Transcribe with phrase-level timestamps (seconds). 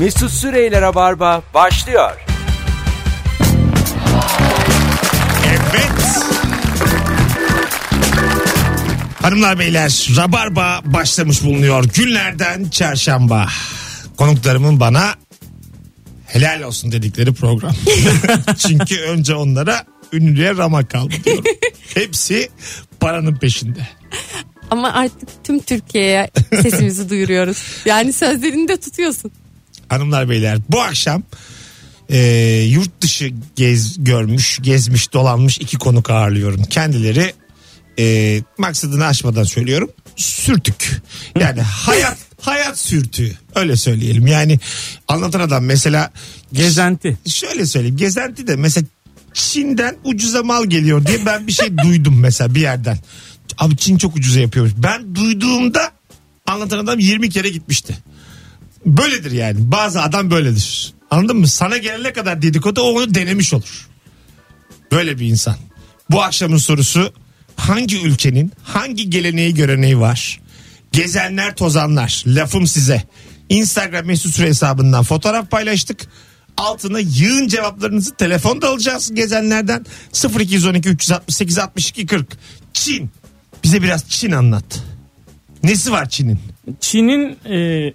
[0.00, 2.10] Mesut Süreyler'e barba başlıyor.
[5.48, 6.24] Evet.
[9.22, 11.84] Hanımlar beyler Rabarba başlamış bulunuyor.
[11.84, 13.48] Günlerden çarşamba.
[14.16, 15.14] Konuklarımın bana
[16.26, 17.74] helal olsun dedikleri program.
[18.58, 21.44] Çünkü önce onlara ünlüye rama kaldı diyorum.
[21.94, 22.48] Hepsi
[23.00, 23.88] paranın peşinde.
[24.70, 26.30] Ama artık tüm Türkiye'ye
[26.62, 27.62] sesimizi duyuruyoruz.
[27.84, 29.32] Yani sözlerini de tutuyorsun.
[29.90, 31.22] Hanımlar beyler bu akşam
[32.08, 32.18] e,
[32.68, 36.62] yurt dışı gez görmüş, gezmiş, dolanmış iki konuk ağırlıyorum.
[36.64, 37.32] Kendileri
[37.98, 39.90] e, maksadını aşmadan söylüyorum.
[40.16, 41.02] Sürtük.
[41.40, 43.38] Yani hayat hayat sürtüğü.
[43.54, 44.26] Öyle söyleyelim.
[44.26, 44.58] Yani
[45.08, 46.10] anlatan adam mesela
[46.52, 47.18] Gezenti.
[47.28, 47.96] şöyle söyleyeyim.
[47.96, 48.86] Gezenti de mesela
[49.34, 52.98] Çin'den ucuza mal geliyor diye ben bir şey duydum mesela bir yerden.
[53.58, 54.74] Abi Çin çok ucuza yapıyormuş.
[54.76, 55.90] Ben duyduğumda
[56.46, 57.98] anlatan adam 20 kere gitmişti.
[58.86, 59.56] Böyledir yani.
[59.58, 60.94] Bazı adam böyledir.
[61.10, 61.48] Anladın mı?
[61.48, 63.88] Sana gelene kadar dedikodu o onu denemiş olur.
[64.92, 65.56] Böyle bir insan.
[66.10, 67.12] Bu akşamın sorusu
[67.56, 70.40] hangi ülkenin hangi geleneği göreneği var?
[70.92, 72.22] Gezenler tozanlar.
[72.26, 73.02] Lafım size.
[73.48, 76.06] Instagram mesut süre hesabından fotoğraf paylaştık.
[76.56, 79.86] Altına yığın cevaplarınızı telefonda alacağız gezenlerden.
[80.40, 82.26] 0212 368 62 40.
[82.72, 83.10] Çin.
[83.64, 84.82] Bize biraz Çin anlat.
[85.62, 86.38] Nesi var Çin'in?
[86.80, 87.92] Çin'in e,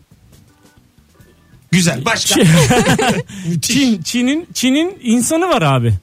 [1.75, 2.05] Güzel.
[2.05, 2.41] Başka.
[3.47, 3.75] Müthiş.
[3.75, 5.93] Çin Çin'in Çin'in insanı var abi.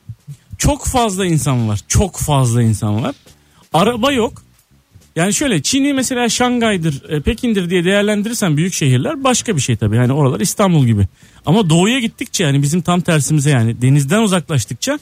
[0.59, 1.81] Çok fazla insan var.
[1.89, 3.15] Çok fazla insan var.
[3.73, 4.43] Araba yok.
[5.17, 9.97] Yani şöyle Çin'i mesela Şangay'dır, e, Pekin'dir diye değerlendirirsen büyük şehirler başka bir şey tabii.
[9.97, 11.07] Hani oralar İstanbul gibi.
[11.47, 14.99] Ama doğuya gittikçe yani bizim tam tersimize yani denizden uzaklaştıkça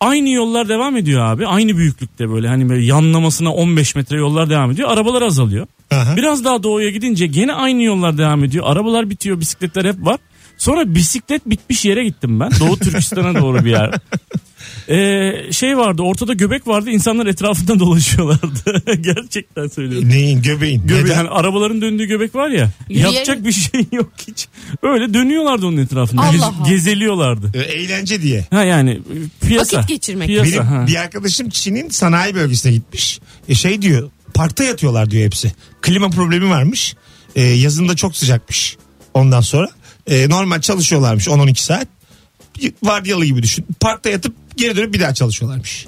[0.00, 1.46] aynı yollar devam ediyor abi.
[1.46, 4.90] Aynı büyüklükte böyle hani böyle yanlamasına 15 metre yollar devam ediyor.
[4.90, 5.66] Arabalar azalıyor.
[5.90, 6.16] Aha.
[6.16, 8.64] Biraz daha doğuya gidince gene aynı yollar devam ediyor.
[8.68, 10.18] Arabalar bitiyor, bisikletler hep var.
[10.58, 12.50] Sonra bisiklet bitmiş yere gittim ben.
[12.60, 13.90] Doğu Türkistan'a doğru bir yer.
[14.88, 18.82] Ee, şey vardı ortada göbek vardı insanlar etrafında dolaşıyorlardı.
[19.02, 20.08] Gerçekten söylüyorum.
[20.08, 20.82] Neyin göbeğin?
[20.82, 21.14] Göbeği, Neden?
[21.14, 22.70] hani arabaların döndüğü göbek var ya.
[22.88, 24.48] Yürüyerek- Yapacak bir şey yok hiç.
[24.82, 26.22] Öyle dönüyorlardı onun etrafında.
[26.22, 26.68] Allah Gez- Allah.
[26.68, 27.50] gezeliyorlardı.
[27.54, 28.46] E, Eğlence diye.
[28.50, 29.76] Ha yani e, piyasa.
[29.76, 30.26] Vakit geçirmek.
[30.28, 30.86] Piyasa, Benim ha.
[30.86, 33.20] bir arkadaşım Çin'in sanayi bölgesine gitmiş.
[33.48, 35.52] E şey diyor parkta yatıyorlar diyor hepsi.
[35.82, 36.94] Klima problemi varmış.
[37.36, 38.76] E, yazında çok sıcakmış.
[39.14, 39.68] Ondan sonra
[40.06, 41.88] e, normal çalışıyorlarmış 10-12 saat.
[42.82, 43.66] Vardiyalı gibi düşün.
[43.80, 45.86] Parkta yatıp geri dönüp bir daha çalışıyorlarmış.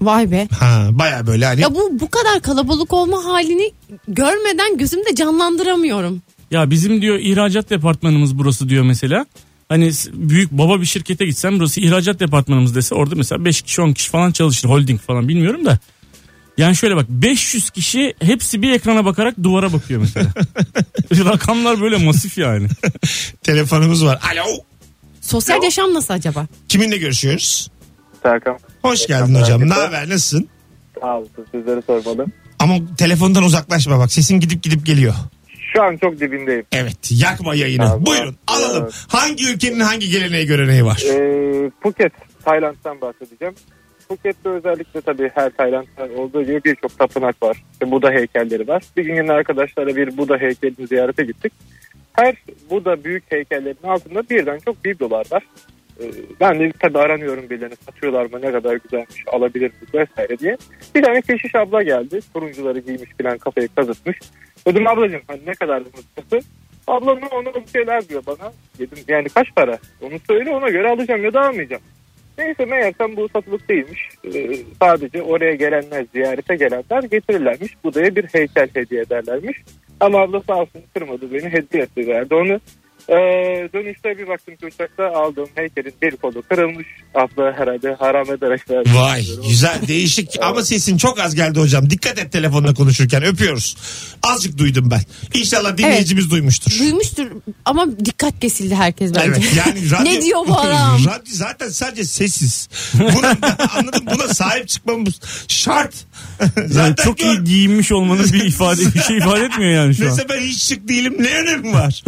[0.00, 0.48] Vay be.
[0.60, 3.72] Ha baya böyle hani Ya bu bu kadar kalabalık olma halini
[4.08, 6.22] görmeden gözümde canlandıramıyorum.
[6.50, 9.26] Ya bizim diyor ihracat departmanımız burası diyor mesela.
[9.68, 13.92] Hani büyük baba bir şirkete gitsen burası ihracat departmanımız dese orada mesela 5 kişi 10
[13.92, 15.78] kişi falan çalışır holding falan bilmiyorum da.
[16.58, 20.26] Yani şöyle bak 500 kişi hepsi bir ekrana bakarak duvara bakıyor mesela.
[21.12, 22.68] Rakamlar böyle masif yani.
[23.42, 24.20] telefonumuz var.
[24.32, 24.44] Alo.
[25.20, 26.46] Sosyal yaşam nasıl acaba?
[26.68, 27.70] Kiminle görüşüyoruz?
[28.24, 28.58] Serkan.
[28.82, 29.68] Hoş geldin hocam.
[29.68, 30.08] Ne haber?
[30.08, 30.48] Nasılsın?
[31.00, 32.26] Sağ olasın sizleri sormalı.
[32.58, 34.12] Ama telefondan uzaklaşma bak.
[34.12, 35.14] Sesin gidip gidip geliyor.
[35.74, 36.64] Şu an çok dibindeyim.
[36.72, 36.96] Evet.
[37.10, 37.84] Yakma yayını.
[37.84, 38.06] Tamam.
[38.06, 38.82] Buyurun alalım.
[38.82, 38.94] Evet.
[39.08, 41.02] Hangi ülkenin hangi geleneği göreneği var?
[41.06, 42.12] Ee, Phuket,
[42.44, 43.54] Tayland'dan bahsedeceğim.
[44.08, 47.56] Phuket'te özellikle tabii her Tayland'da olduğu gibi birçok tapınak var.
[47.72, 48.82] İşte Buda heykelleri var.
[48.96, 51.52] Bir gün yine arkadaşlarla bir Buda heykelini ziyarete gittik.
[52.12, 52.34] Her
[52.70, 55.42] Buda büyük heykellerin altında birden çok biblolar var.
[56.00, 56.04] Ee,
[56.40, 60.56] ben de tabii aranıyorum birilerini satıyorlar mı ne kadar güzelmiş alabilir miyiz vesaire diye.
[60.94, 62.20] Bir tane keşiş abla geldi.
[62.34, 64.18] Turuncuları giymiş falan kafayı kazıtmış.
[64.66, 66.38] Dedim ablacığım hani ne kadar bu
[66.86, 68.52] Abla ne ona bir şeyler diyor bana.
[68.78, 69.78] Dedim yani kaç para?
[70.02, 71.82] Onu söyle ona göre alacağım ya da almayacağım.
[72.38, 74.08] Neyse meğersem bu satılık değilmiş.
[74.24, 77.72] Ee, sadece oraya gelenler, ziyarete gelenler getirirlermiş.
[77.84, 79.62] Buda'ya bir heykel hediye ederlermiş.
[80.00, 82.60] Ama abla sağ olsun kırmadı beni hediye etti verdi onu.
[83.08, 83.14] Ee,
[83.74, 86.86] dönüşte bir baktım ki uçakta aldığım heykelin bir kolu kırılmış.
[87.14, 88.90] Abla herhalde haram ederek verdi.
[88.94, 91.90] Vay güzel değişik ama sesin çok az geldi hocam.
[91.90, 93.76] Dikkat et telefonla konuşurken öpüyoruz.
[94.22, 95.00] Azıcık duydum ben.
[95.40, 96.78] İnşallah dinleyicimiz duymuştur.
[96.78, 97.26] Duymuştur
[97.64, 99.26] ama dikkat kesildi herkes bence.
[99.28, 100.98] Evet yani radyo, ne diyor bu adam?
[101.06, 102.68] radyo zaten sadece sessiz.
[102.94, 103.36] Buna,
[103.76, 105.14] anladım buna sahip çıkmamız
[105.48, 105.94] şart.
[106.56, 110.02] Yani zaten çok gör- iyi giyinmiş olmanın bir ifade bir şey ifade etmiyor yani şu
[110.04, 110.08] an.
[110.10, 112.02] Mesela ben hiç şık değilim ne önemi var?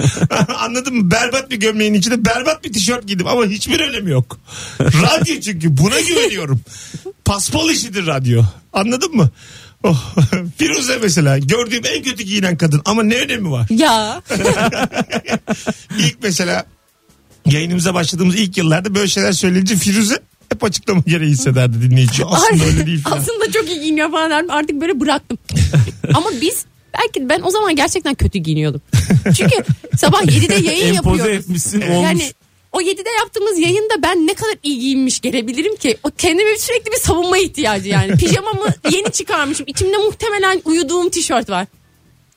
[0.58, 1.10] Anladın mı?
[1.10, 4.38] Berbat bir gömleğin içinde berbat bir tişört giydim ama hiçbir önemi yok.
[4.80, 6.60] radyo çünkü buna güveniyorum.
[7.24, 8.42] Paspal işidir radyo.
[8.72, 9.30] Anladın mı?
[9.82, 10.14] Oh.
[10.58, 13.66] Firuze mesela gördüğüm en kötü giyinen kadın ama ne önemi var?
[13.70, 14.22] Ya
[15.98, 16.66] İlk mesela
[17.46, 20.18] yayınımıza başladığımız ilk yıllarda böyle şeyler söyleyince Firuze
[20.52, 22.24] hep açıklama gereği hissederdi dinleyici.
[22.24, 23.18] Aslında öyle değil falan.
[23.18, 24.50] aslında çok iyi giyiniyor falan derdim.
[24.50, 25.38] Artık böyle bıraktım.
[26.14, 26.64] ama biz
[26.98, 28.82] Belki ben o zaman gerçekten kötü giyiniyordum.
[29.36, 29.56] Çünkü
[29.96, 31.44] sabah 7'de yayın Empoze yapıyoruz.
[31.44, 32.04] etmişsin olmuş.
[32.04, 32.32] Yani
[32.72, 35.96] o 7'de yaptığımız yayında ben ne kadar iyi giyinmiş gelebilirim ki?
[36.02, 38.16] O kendime sürekli bir savunma ihtiyacı yani.
[38.16, 39.66] Pijamamı yeni çıkarmışım.
[39.68, 41.66] İçimde muhtemelen uyuduğum tişört var.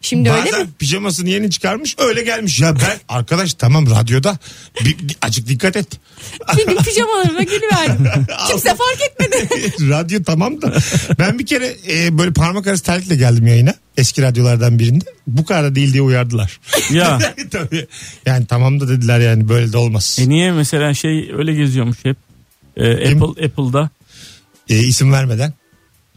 [0.02, 0.68] Şimdi öyle Bazen mi?
[0.80, 2.60] pijamasını yeni çıkarmış öyle gelmiş.
[2.60, 4.38] Ya ben arkadaş tamam radyoda
[4.86, 5.88] bir, acık dikkat et.
[6.58, 8.06] Bir gün pijamalarıma geliverdim.
[8.48, 9.50] Kimse fark etmedi.
[9.90, 10.74] Radyo tamam da
[11.20, 13.74] ben bir kere e, böyle parmak arası terlikle geldim yayına.
[13.98, 15.06] Eski radyolardan birinde.
[15.28, 16.60] Bu kadar da değil diye uyardılar.
[16.92, 17.20] Ya.
[17.52, 17.88] Tabii.
[18.26, 20.18] Yani tamam da dediler yani böyle de olmaz.
[20.22, 22.18] E niye mesela şey öyle geziyormuş hep.
[22.78, 23.24] Kim?
[23.24, 23.90] Apple Apple'da
[24.70, 25.54] E, isim vermeden.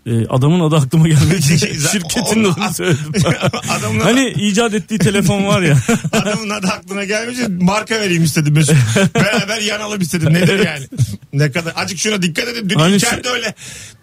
[0.07, 1.43] E, adamın adı aklıma gelmedi.
[1.93, 3.13] Şirketin adını söyledim.
[3.79, 5.77] Adamın, hani icat ettiği telefon var ya.
[6.13, 7.39] adamın adı aklına gelmiş.
[7.61, 8.77] Marka vereyim istedim Mesut.
[9.15, 10.35] Beraber yanalım istedim.
[10.35, 10.87] Nedir yani?
[11.33, 11.73] ne kadar.
[11.77, 12.71] Acık şuna dikkat edin.
[12.71, 13.55] Dün Hani İlker de öyle.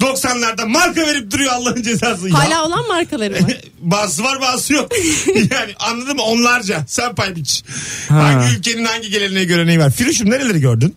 [0.01, 2.29] 90'larda marka verip duruyor Allah'ın cezası.
[2.29, 2.39] Ya.
[2.39, 3.47] Hala olan markaları mı?
[3.79, 4.91] Bazısı var bazısı yok.
[5.35, 6.23] yani anladın mı?
[6.23, 6.83] Onlarca.
[6.87, 7.63] Sen pay biç.
[8.09, 8.23] Ha.
[8.23, 9.91] Hangi ülkenin hangi geleneği göreneği var?
[9.91, 10.95] Firuşum nereleri gördün?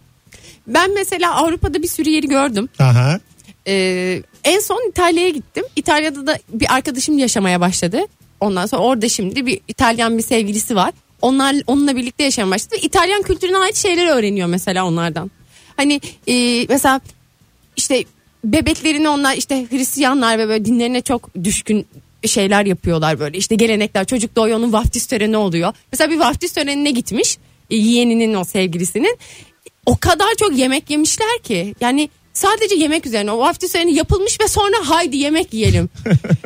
[0.67, 2.69] Ben mesela Avrupa'da bir sürü yeri gördüm.
[2.79, 3.21] Aha.
[3.67, 5.65] Ee, en son İtalya'ya gittim.
[5.77, 8.01] İtalya'da da bir arkadaşım yaşamaya başladı.
[8.41, 10.93] Ondan sonra orada şimdi bir İtalyan bir sevgilisi var.
[11.23, 12.77] Onlar onunla birlikte yaşamaya başladı.
[12.83, 15.31] İtalyan kültürüne ait şeyleri öğreniyor mesela onlardan.
[15.77, 17.01] Hani e, mesela
[17.77, 18.05] işte
[18.45, 21.87] bebeklerini onlar işte Hristiyanlar ve böyle dinlerine çok düşkün
[22.27, 23.39] şeyler yapıyorlar böyle.
[23.39, 25.75] İşte gelenekler çocuk doğuyor onun vaftiz töreni oluyor.
[25.93, 27.39] Mesela bir vaftiz törenine gitmiş
[27.71, 29.19] e, yeğeninin o sevgilisinin.
[29.87, 34.49] O kadar çok yemek yemişler ki yani sadece yemek üzerine o vaftiz töreni yapılmış ve
[34.49, 35.89] sonra haydi yemek yiyelim.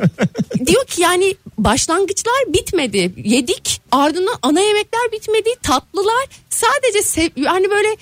[0.65, 3.13] Diyor ki yani başlangıçlar bitmedi.
[3.17, 5.49] Yedik ardından ana yemekler bitmedi.
[5.63, 7.97] Tatlılar sadece sev yani böyle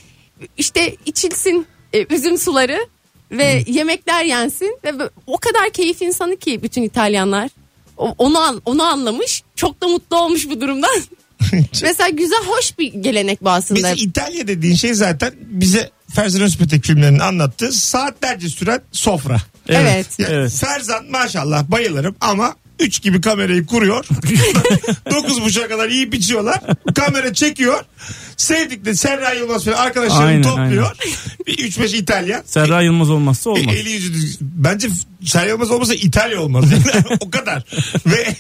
[0.58, 2.88] işte içilsin e, üzüm suları
[3.32, 4.92] ve yemekler yensin ve
[5.28, 7.50] o kadar keyif insanı ki bütün İtalyanlar.
[7.98, 9.44] Onu an- onu anlamış.
[9.56, 11.02] Çok da mutlu olmuş bu durumdan.
[11.82, 13.82] Mesela güzel hoş bir gelenek bu aslında.
[13.82, 19.38] Mesela İtalya dediğin şey zaten bize Ferzan Özpetek filmlerinin anlattığı saatlerce süren sofra.
[19.70, 20.20] Evet.
[20.20, 20.52] Ya, Evet.
[20.66, 24.06] Ferzan maşallah bayılırım ama 3 gibi kamerayı kuruyor.
[25.06, 26.60] 9.30'a kadar yiyip içiyorlar.
[26.96, 27.84] Kamera çekiyor.
[28.38, 30.96] Sevdikleri Serra Yılmaz falan arkadaşlarını Aynen, topluyor.
[31.48, 32.42] Bir 3-5 İtalyan.
[32.46, 33.76] Serra Yılmaz olmazsa olmaz.
[33.76, 34.88] Eli yüzü düz- Bence
[35.26, 36.66] Serra Yılmaz olmasa İtalya olmaz.
[37.20, 37.64] o kadar.
[38.06, 38.36] ve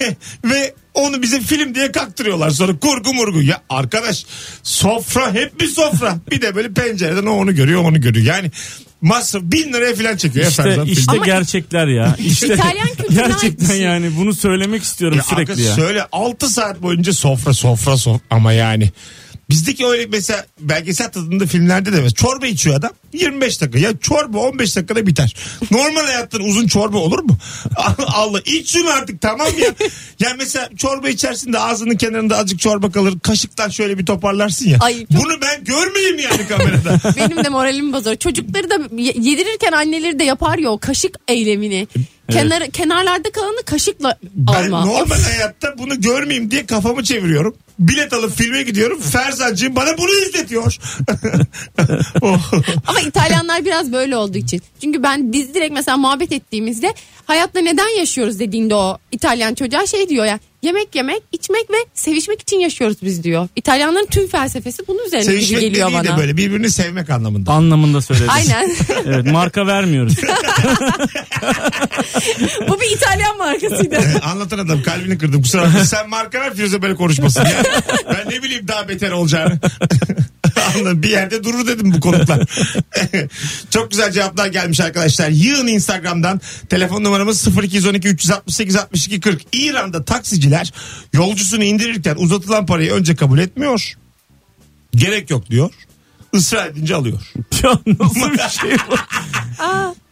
[0.46, 2.50] ve onu bize film diye kaktırıyorlar.
[2.50, 3.42] Sonra kurgu murgu.
[3.42, 4.26] Ya arkadaş
[4.64, 6.18] sofra hep bir sofra.
[6.32, 8.26] Bir de böyle pencereden o onu görüyor onu görüyor.
[8.26, 8.52] Yani
[9.02, 10.48] masraf bin liraya falan çekiyor.
[10.50, 10.88] İşte, efendim.
[10.92, 12.16] işte Ama- gerçekler ya.
[12.26, 15.76] İşte İtalyan kültürüne gerçekten yani bunu söylemek istiyorum Ya sürekli arkadaş ya.
[15.76, 18.92] söyle 6 saat boyunca sofra sofra sofra ama yani.
[19.50, 23.80] Bizdeki öyle mesela belgesel tadında filmlerde de mesela çorba içiyor adam 25 dakika.
[23.80, 25.36] Ya çorba 15 dakikada biter.
[25.72, 27.38] Normal hayatta uzun çorba olur mu?
[28.08, 29.74] Allah iç şunu artık tamam ya.
[30.20, 33.14] Yani mesela çorba içersin de ağzının kenarında azıcık çorba kalır.
[33.24, 34.78] Kaşıktan şöyle bir toparlarsın ya.
[34.82, 37.00] Ay, çok- Bunu ben görmeyeyim yani kamerada.
[37.16, 38.16] Benim de moralim bozuyor.
[38.16, 41.88] Çocukları da ye- yedirirken anneleri de yapar ya o kaşık eylemini.
[42.32, 44.86] Kenar, kenarlarda kalanı kaşıkla Ben alma.
[44.86, 45.26] normal Of.
[45.28, 47.56] hayatta bunu görmeyeyim diye kafamı çeviriyorum.
[47.80, 49.02] Bilet alıp filme gidiyorum.
[49.02, 50.78] Ferzancığım bana bunu izletiyor.
[52.22, 52.52] oh.
[52.88, 54.62] Ama İtalyanlar biraz böyle olduğu için.
[54.82, 56.94] Çünkü ben biz direkt mesela muhabbet ettiğimizde
[57.26, 60.40] hayatta neden yaşıyoruz dediğinde o İtalyan çocuğa şey diyor ya.
[60.62, 63.48] Yemek yemek, içmek ve sevişmek için yaşıyoruz biz diyor.
[63.56, 66.18] İtalyanların tüm felsefesi bunun üzerine gibi Sevişmek geliyor dediği de bana.
[66.18, 67.52] böyle birbirini sevmek anlamında.
[67.52, 68.30] Anlamında söyledim.
[68.30, 68.72] Aynen.
[69.06, 70.14] Evet marka vermiyoruz.
[72.68, 73.96] Bu bir İtalyan markasıydı.
[73.96, 75.86] Ee, Anlatan adam kalbini kırdım kusura bakma.
[75.86, 77.46] Sen marka ver Firuze böyle konuşmasın.
[77.46, 77.64] ya.
[78.10, 79.60] Ben ne bileyim daha beter olacağını.
[80.76, 81.04] Anladım.
[81.04, 82.50] Bir yerde durur dedim bu konuklar.
[83.70, 85.30] Çok güzel cevaplar gelmiş arkadaşlar.
[85.30, 86.42] Yığın Instagram'dan.
[86.70, 89.42] Telefon numaramız 0212 368 62 40.
[89.54, 90.74] İran'da taksiciler
[91.14, 93.94] yolcusunu indirirken uzatılan parayı önce kabul etmiyor.
[94.96, 95.72] Gerek yok diyor.
[96.36, 97.20] Israr edince alıyor.
[97.64, 98.96] ya nasıl bir şey bu?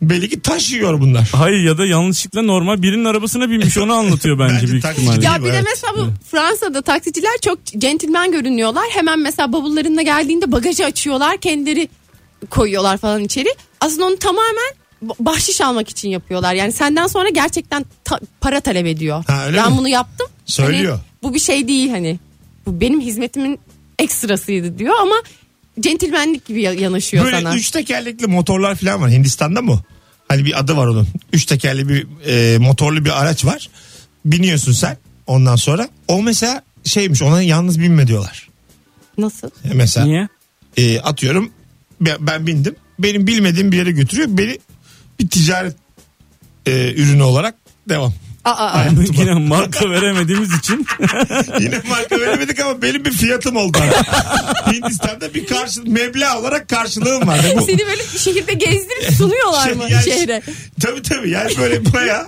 [0.01, 1.29] Belli ki taşıyor bunlar.
[1.35, 5.25] Hayır ya da yanlışlıkla normal birinin arabasına binmiş onu anlatıyor bence, Bence büyük taksici ihtimalle.
[5.25, 5.67] Ya bir de Evet.
[5.69, 8.83] mesela bu Fransa'da taksiciler çok centilmen görünüyorlar.
[8.89, 11.37] Hemen mesela bavullarında geldiğinde bagajı açıyorlar.
[11.37, 11.89] Kendileri
[12.49, 13.55] koyuyorlar falan içeri.
[13.81, 14.73] Aslında onu tamamen
[15.19, 16.53] bahşiş almak için yapıyorlar.
[16.53, 19.23] Yani senden sonra gerçekten ta- para talep ediyor.
[19.27, 19.77] Ha, öyle ben mi?
[19.77, 20.27] bunu yaptım.
[20.45, 20.91] Söylüyor.
[20.93, 22.19] Hani bu bir şey değil hani.
[22.65, 23.59] Bu benim hizmetimin
[23.99, 25.15] ekstrasıydı diyor ama
[25.79, 27.55] centilmenlik gibi ya- yanaşıyor Böyle sana.
[27.55, 29.09] üç tekerlekli motorlar falan var.
[29.11, 29.81] Hindistan'da mı?
[30.27, 31.07] Hani bir adı var onun.
[31.33, 33.69] Üç tekerli bir e, motorlu bir araç var.
[34.25, 35.89] Biniyorsun sen ondan sonra.
[36.07, 38.49] O mesela şeymiş ona yalnız binme diyorlar.
[39.17, 39.47] Nasıl?
[39.47, 40.27] E, Mesela Niye?
[40.77, 41.51] e, atıyorum
[42.01, 42.75] ben, ben bindim.
[42.99, 44.27] Benim bilmediğim bir yere götürüyor.
[44.31, 44.59] Beni
[45.19, 45.75] bir ticaret
[46.65, 47.55] e, ürünü olarak
[47.89, 48.13] devam.
[48.45, 48.83] Aa.
[49.17, 50.85] Yine marka veremediğimiz için.
[51.59, 53.77] Yine marka veremedik ama benim bir fiyatım oldu.
[54.71, 57.39] Hindistan'da bir karşı meblağ olarak karşılığım var.
[57.57, 60.41] Bu, Seni böyle şehirde gezdirip sunuyorlar mı Şey, yani- şehre?
[60.81, 62.27] Tabii tabii yani böyle baya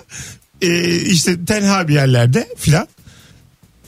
[0.61, 2.87] e, işte tenha bir yerlerde filan.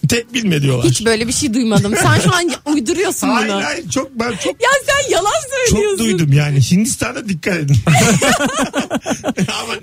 [0.09, 0.85] Tek bilme diyorlar.
[0.85, 1.93] Hiç böyle bir şey duymadım.
[2.03, 3.63] Sen şu an uyduruyorsun hayır bunu.
[3.65, 5.31] hayır çok ben çok Ya sen yalan
[5.69, 5.99] çok söylüyorsun.
[6.05, 6.61] duydum yani.
[6.71, 7.77] Hindistan'da dikkat edin.
[9.63, 9.73] Ama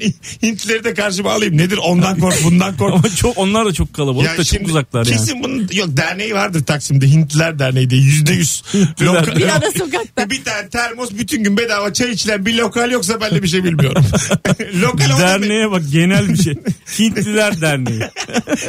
[0.43, 1.57] Hintlileri de karşıma alayım.
[1.57, 2.95] Nedir ondan kork bundan kork.
[2.95, 5.17] Ama çok onlar da çok kalabalık da çok şimdi uzaklar yani.
[5.17, 8.63] Kesin bunun yok derneği vardır Taksim'de Hintliler Derneği diye yüzde yüz.
[9.01, 10.31] Bir ara sokakta.
[10.31, 13.65] bir tane termos bütün gün bedava çay içilen bir lokal yoksa ben de bir şey
[13.65, 14.05] bilmiyorum.
[14.81, 15.19] lokal.
[15.19, 16.55] Derneğe bak genel bir şey.
[16.99, 18.01] Hintliler Derneği.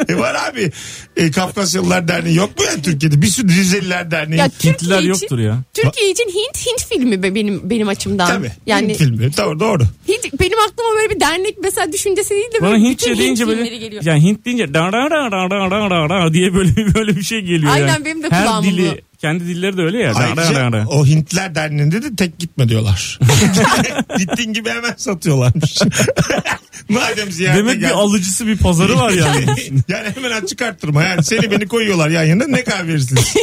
[0.09, 0.71] E var abi.
[1.17, 3.21] E, Kafkasyalılar Derneği yok mu ya Türkiye'de?
[3.21, 4.39] Bir sürü Rizeliler Derneği.
[4.39, 5.57] Ya Türkiye Hintliler için, yoktur ya.
[5.73, 8.27] Türkiye için Hint Hint filmi be benim benim açımdan.
[8.27, 8.51] Tabii.
[8.65, 9.37] Yani Hint filmi.
[9.37, 9.83] Doğru doğru.
[10.07, 13.43] Hint, benim aklıma böyle bir dernek mesela düşüncesi değil de Bana böyle Hintçe bütün deyince
[13.45, 14.03] Hint böyle geliyor.
[14.05, 17.71] yani Hint deyince da da da da da da diye böyle böyle bir şey geliyor.
[17.73, 18.05] Aynen yani.
[18.05, 20.13] benim de Her dili bu kendi dilleri de öyle ya.
[20.15, 20.85] Da da da Ayrıca da.
[20.89, 23.19] o Hintliler Derneği'nde de tek gitme diyorlar.
[24.17, 25.77] Gittiğin gibi hemen satıyorlarmış.
[26.89, 27.93] Madem ziyarete Demek bir geldin.
[27.93, 29.45] alıcısı bir pazarı var yani.
[29.87, 33.33] yani hemen açık arttırma yani seni beni koyuyorlar yan yana ne kadar verirsiniz.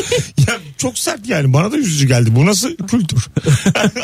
[0.48, 2.30] ya çok sert yani bana da üzücü geldi.
[2.36, 3.26] Bu nasıl kültür?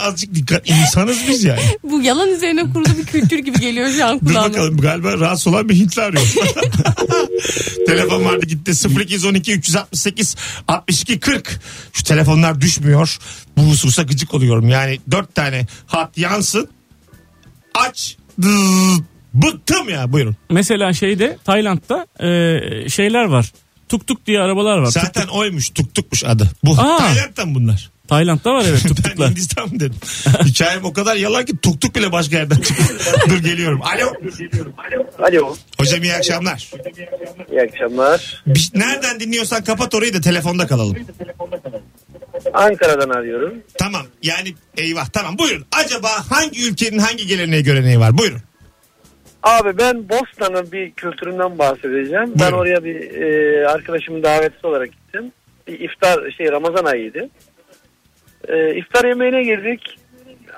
[0.01, 1.61] Azıcık dikkat insanız biz yani.
[1.83, 4.49] Bu yalan üzerine kurulu bir kültür gibi geliyor şu an Dur kulağıma.
[4.49, 6.23] bakalım galiba rahatsız olan bir Hintli arıyor.
[7.87, 10.37] Telefon vardı gitti 0212 368
[10.69, 11.61] 62 40.
[11.93, 13.19] Şu telefonlar düşmüyor.
[13.57, 14.69] Bu hususa gıcık oluyorum.
[14.69, 16.69] Yani dört tane hat yansın.
[17.75, 18.17] Aç.
[18.43, 19.05] Dıt.
[19.35, 20.37] Bıktım ya buyurun.
[20.51, 23.53] Mesela şeyde Tayland'da e, şeyler var.
[23.89, 24.85] Tuk tuk diye arabalar var.
[24.85, 26.51] Tuk Zaten oymuş tuk tukmuş adı.
[26.65, 26.99] Bu Aa.
[26.99, 27.91] Tayland'dan bunlar.
[28.09, 29.31] Tayland'da var evet tuk Ben tuklar.
[29.31, 29.95] Hindistan mı dedim.
[30.45, 32.89] Hikayem o kadar yalan ki tuk tuk bile başka yerden çıkıyor.
[33.29, 33.81] Dur geliyorum.
[33.83, 34.13] Alo.
[35.19, 35.57] Alo.
[35.79, 36.71] Hocam iyi akşamlar.
[37.51, 38.43] İyi akşamlar.
[38.47, 40.97] Bir- nereden dinliyorsan kapat orayı da telefonda kalalım.
[42.55, 43.55] Ankara'dan arıyorum.
[43.79, 45.67] Tamam yani eyvah tamam buyurun.
[45.85, 48.19] Acaba hangi ülkenin hangi geleneği göreneği var?
[48.19, 48.41] Buyurun.
[49.43, 52.27] Abi ben Bosna'nın bir kültüründen bahsedeceğim.
[52.27, 52.59] Ben Buyurun.
[52.59, 55.33] oraya bir e, arkadaşımın davetlisi olarak gittim.
[55.67, 57.29] Bir iftar şey Ramazan ayıydı.
[58.49, 59.99] E, iftar yemeğine girdik.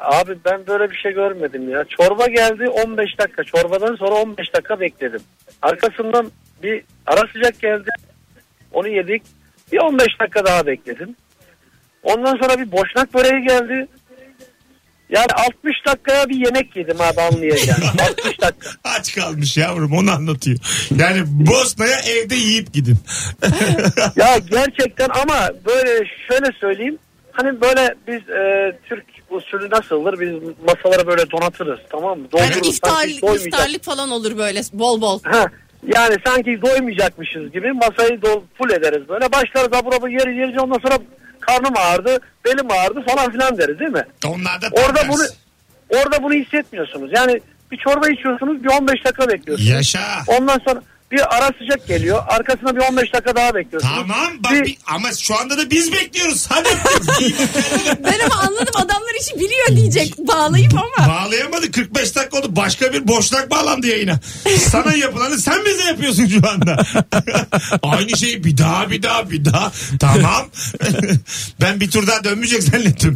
[0.00, 1.84] Abi ben böyle bir şey görmedim ya.
[1.84, 3.44] Çorba geldi 15 dakika.
[3.44, 5.20] Çorbadan sonra 15 dakika bekledim.
[5.62, 6.30] Arkasından
[6.62, 7.90] bir ara sıcak geldi.
[8.72, 9.22] Onu yedik.
[9.72, 11.16] Bir 15 dakika daha bekledim.
[12.02, 13.86] Ondan sonra bir boşnak böreği geldi.
[15.10, 17.80] Yani 60 dakikaya bir yemek yedim abi anlayacağım.
[18.10, 18.70] 60 dakika.
[18.84, 20.58] Aç kalmış yavrum onu anlatıyor.
[20.98, 22.96] Yani Bosna'ya evde yiyip gidin.
[24.16, 26.98] Ya gerçekten ama böyle şöyle söyleyeyim.
[27.32, 30.20] Hani böyle biz e, Türk usulü nasıldır?
[30.20, 30.32] Biz
[30.66, 32.26] masalara böyle donatırız tamam mı?
[32.36, 35.20] Yani Doldururuz, iftar, sanki doymayacak- iftarlık falan olur böyle bol bol.
[35.22, 35.44] Ha,
[35.96, 39.32] yani sanki doymayacakmışız gibi masayı dol, full ederiz böyle.
[39.32, 40.98] Başlarız abur abur yeriz yeriz ondan sonra
[41.40, 44.04] karnım ağrıdı, belim ağrıdı falan filan deriz değil mi?
[44.26, 45.22] Onlar da Orada bunu
[45.88, 47.10] orada bunu hissetmiyorsunuz.
[47.14, 49.70] Yani bir çorba içiyorsunuz bir 15 dakika bekliyorsunuz.
[49.70, 50.00] Yaşa.
[50.26, 52.22] Ondan sonra bir ara sıcak geliyor.
[52.28, 53.94] Arkasına bir 15 dakika daha bekliyorsunuz.
[53.96, 56.46] Tamam bak Bir- bir- ama şu anda da biz bekliyoruz.
[56.48, 56.68] Hadi.
[58.04, 61.08] Ben ama anladım adamlar işi biliyor diyecek bağlayıp ama.
[61.08, 62.46] Bağlayamadı 45 dakika oldu.
[62.56, 64.20] Başka bir boşnak bağlandı yayına.
[64.68, 66.76] Sana yapılanı sen bize yapıyorsun şu anda.
[67.82, 69.72] Aynı şeyi bir daha bir daha bir daha.
[70.00, 70.48] Tamam.
[71.60, 73.14] ben bir tur daha dönmeyecek zannettim.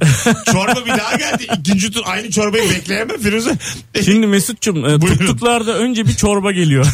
[0.52, 1.46] Çorba bir daha geldi.
[1.60, 3.52] İkinci tur aynı çorbayı bekleyemem Firuze.
[4.04, 5.18] Şimdi Mesut'cum e, Buyurun.
[5.18, 6.86] tuktuklarda önce bir çorba geliyor.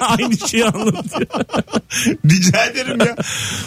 [0.00, 1.26] Aynı şeyi anlatıyor.
[2.30, 3.16] Rica ederim ya.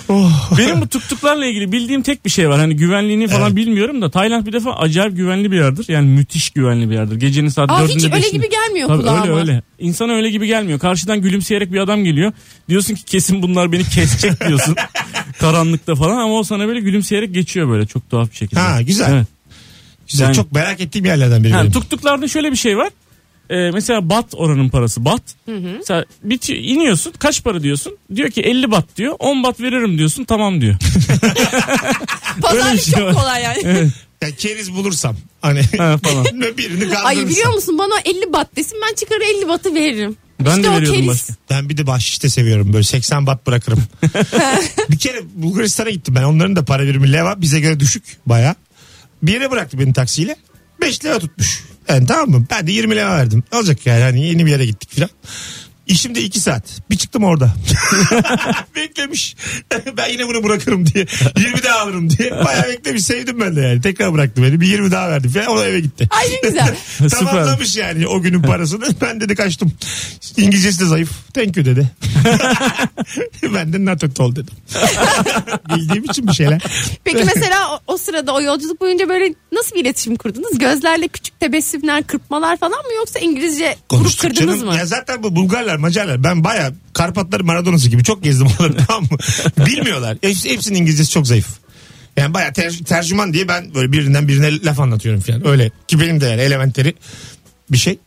[0.09, 0.51] Oh.
[0.57, 2.59] Benim bu tuktuklarla ilgili bildiğim tek bir şey var.
[2.59, 3.55] Hani güvenliğini falan Evet.
[3.55, 5.85] bilmiyorum da Tayland bir defa acayip güvenli bir yerdir.
[5.87, 7.15] Yani müthiş güvenli bir yerdir.
[7.15, 8.31] Gecenin saat Aa, dördünde hiç öyle beşinde.
[8.31, 9.21] gibi gelmiyor Tabii kulağıma.
[9.23, 9.61] öyle öyle.
[9.79, 10.79] İnsana öyle gibi gelmiyor.
[10.79, 12.31] Karşıdan gülümseyerek bir adam geliyor.
[12.69, 14.75] Diyorsun ki kesin bunlar beni kesecek diyorsun.
[15.39, 18.59] Karanlıkta falan ama o sana böyle gülümseyerek geçiyor böyle çok tuhaf bir şekilde.
[18.59, 19.13] Ha, güzel.
[19.13, 19.27] Evet.
[20.11, 20.25] Güzel.
[20.25, 21.53] Yani- Çok merak ettiğim yerlerden biri.
[21.53, 21.71] Ha, benim.
[21.71, 22.89] tuktuklarda şöyle bir şey var.
[23.51, 25.21] Ee, mesela bat oranın parası bat.
[25.77, 27.97] Mesela bit iniyorsun kaç para diyorsun?
[28.15, 29.15] Diyor ki 50 bat diyor.
[29.19, 30.75] 10 bat veririm diyorsun tamam diyor.
[31.23, 33.13] Öyle Pazarlık şey çok var.
[33.13, 33.89] kolay yani.
[34.21, 35.15] Ya keriz bulursam.
[35.41, 36.25] Hani Ha, falan.
[36.57, 36.97] birini.
[36.97, 40.15] Ay biliyor musun bana 50 bat desin ben çıkar 50 batı veririm.
[40.39, 41.07] Ben İşte de o veriyordum keriz.
[41.09, 41.33] başka.
[41.49, 42.73] Ben bir de bahşiş de seviyorum.
[42.73, 43.83] Böyle 80 bat bırakırım.
[44.89, 46.23] bir kere Bulgaristan'a gittim ben.
[46.23, 47.41] Onların da para birimi leva.
[47.41, 48.55] Bize göre düşük baya.
[49.23, 50.35] Bir yere bıraktı beni taksiyle.
[50.81, 51.63] 5 lira tutmuş.
[51.89, 52.45] Yani tamam mı?
[52.51, 53.43] Ben de 20 lira verdim.
[53.51, 55.09] Ne olacak yani hani yeni bir yere gittik filan.
[55.91, 56.63] İşim de iki saat.
[56.89, 57.53] Bir çıktım orada.
[58.75, 59.35] Beklemiş.
[59.97, 61.05] ben yine bunu bırakırım diye.
[61.37, 62.31] 20 daha alırım diye.
[62.45, 63.03] Bayağı beklemiş.
[63.03, 63.81] Sevdim ben de yani.
[63.81, 64.61] Tekrar bıraktı beni.
[64.61, 65.47] Bir 20 daha verdi falan.
[65.47, 66.07] O da eve gitti.
[66.11, 66.75] Ay ne güzel.
[67.09, 68.85] Tamamlamış yani o günün parasını.
[69.01, 69.71] Ben dedi kaçtım.
[70.37, 71.11] İngilizcesi de zayıf.
[71.33, 71.91] Thank you dedi.
[73.53, 74.53] ben de not at all dedim.
[75.75, 76.61] Bildiğim için bir şeyler.
[77.03, 80.59] Peki mesela o, o sırada o yolculuk boyunca böyle nasıl bir iletişim kurdunuz?
[80.59, 84.73] Gözlerle küçük tebessümler, kırpmalar falan mı yoksa İngilizce kurup Konuştuk kırdınız canım.
[84.73, 84.77] mı?
[84.79, 89.17] Ya zaten bu Bulgarlar, Macarlar ben baya Karpatlar Maradona'sı gibi çok gezdim onları tamam mı?
[89.65, 90.17] Bilmiyorlar.
[90.21, 91.47] Hepsi, hepsinin İngilizcesi çok zayıf.
[92.17, 95.47] Yani baya ter- tercüman diye ben böyle birinden birine laf anlatıyorum falan.
[95.47, 96.93] Öyle ki benim de yani elementleri
[97.71, 97.99] bir şey.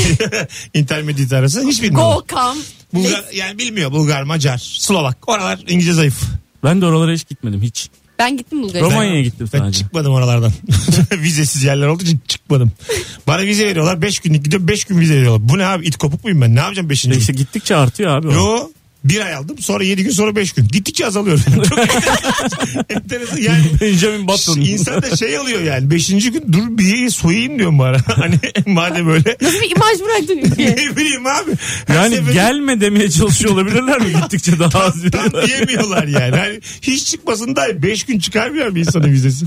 [0.74, 2.16] Intermediate arası hiç bilmiyorlar.
[2.16, 2.60] Go come.
[2.92, 5.28] Bulgar, yani bilmiyor Bulgar, Macar, Slovak.
[5.28, 6.22] Oralar İngilizce zayıf.
[6.64, 7.90] Ben de oralara hiç gitmedim hiç.
[8.18, 8.94] Ben gittim Bulgaristan'a.
[8.94, 9.78] Romanya'ya gittim Ben sadece.
[9.78, 10.52] çıkmadım oralardan.
[11.12, 12.72] Vizesiz yerler olduğu için çıkmadım.
[13.26, 14.02] Bana vize veriyorlar.
[14.02, 14.68] 5 günlük gidiyorum.
[14.68, 15.48] 5 gün vize veriyorlar.
[15.48, 15.86] Bu ne abi?
[15.86, 16.54] İt kopuk muyum ben?
[16.54, 17.02] Ne yapacağım 5.
[17.02, 17.10] gün?
[17.12, 18.28] İşte gittikçe artıyor abi.
[18.28, 18.32] o.
[18.32, 18.68] Yo
[19.04, 20.68] bir ay aldım sonra 7 gün sonra 5 gün.
[20.68, 21.38] Gittikçe azalıyor.
[21.68, 21.78] Çok
[22.90, 23.36] enteresan.
[23.36, 24.60] Yani Benjamin Button.
[24.60, 25.90] insan da şey alıyor yani.
[25.90, 26.06] 5.
[26.08, 27.96] gün dur bir soyayım diyorum bana.
[28.06, 28.34] Hani
[28.66, 29.36] madem öyle.
[29.42, 30.70] Nasıl bir imaj bıraktın ülkeye?
[30.76, 31.50] ne bileyim abi.
[31.86, 34.12] Her Yani seferinde gelme demeye çalışıyor olabilirler mi?
[34.22, 35.46] Gittikçe daha az tam, tam veriyorlar.
[35.46, 36.36] diyemiyorlar yani.
[36.36, 39.44] Hani hiç çıkmasın da 5 gün çıkarmıyor bir insanın vizesi.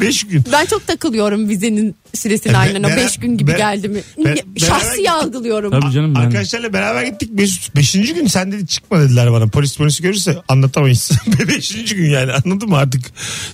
[0.00, 0.44] 5 gün.
[0.52, 4.00] Ben çok takılıyorum vizenin süresini E, aynen o 5 gün gibi ber- geldi mi?
[4.18, 5.70] ber- Şahsi beraber- algılıyorum.
[5.70, 6.20] Tabii canım ben.
[6.20, 7.30] Arkadaşlarla beraber gittik.
[7.32, 7.92] Mesut 5.
[7.92, 9.46] gün sen dedi çıkma dediler bana.
[9.46, 11.10] Polis polisi görürse anlatamayız.
[11.48, 11.94] 5.
[11.94, 13.04] gün yani anladın mı artık?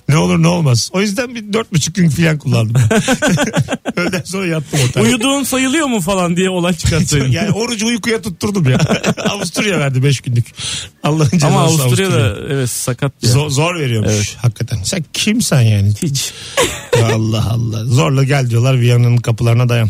[0.09, 0.89] Ne olur ne olmaz.
[0.93, 2.75] O yüzden bir 4,5 gün falan kullandım.
[3.95, 5.03] Öğleden sonra yattım otelde.
[5.05, 7.31] Uyuduğun sayılıyor mu falan diye olay çıkartsaydın.
[7.31, 8.77] Yani orucu uykuya tutturdum ya.
[9.29, 10.45] Avusturya verdi 5 günlük.
[11.03, 12.07] Allah'ın cezası Ama Avusturya.
[12.07, 13.29] Avusturya'da evet sakat ya.
[13.31, 14.37] Zor, zor veriyormuş Evet.
[14.41, 14.83] hakikaten.
[14.83, 15.93] Sen kimsen yani?
[16.03, 16.33] Hiç.
[17.03, 17.85] Allah Allah.
[17.85, 19.89] Zorla gel diyorlar Viyana'nın kapılarına dayan.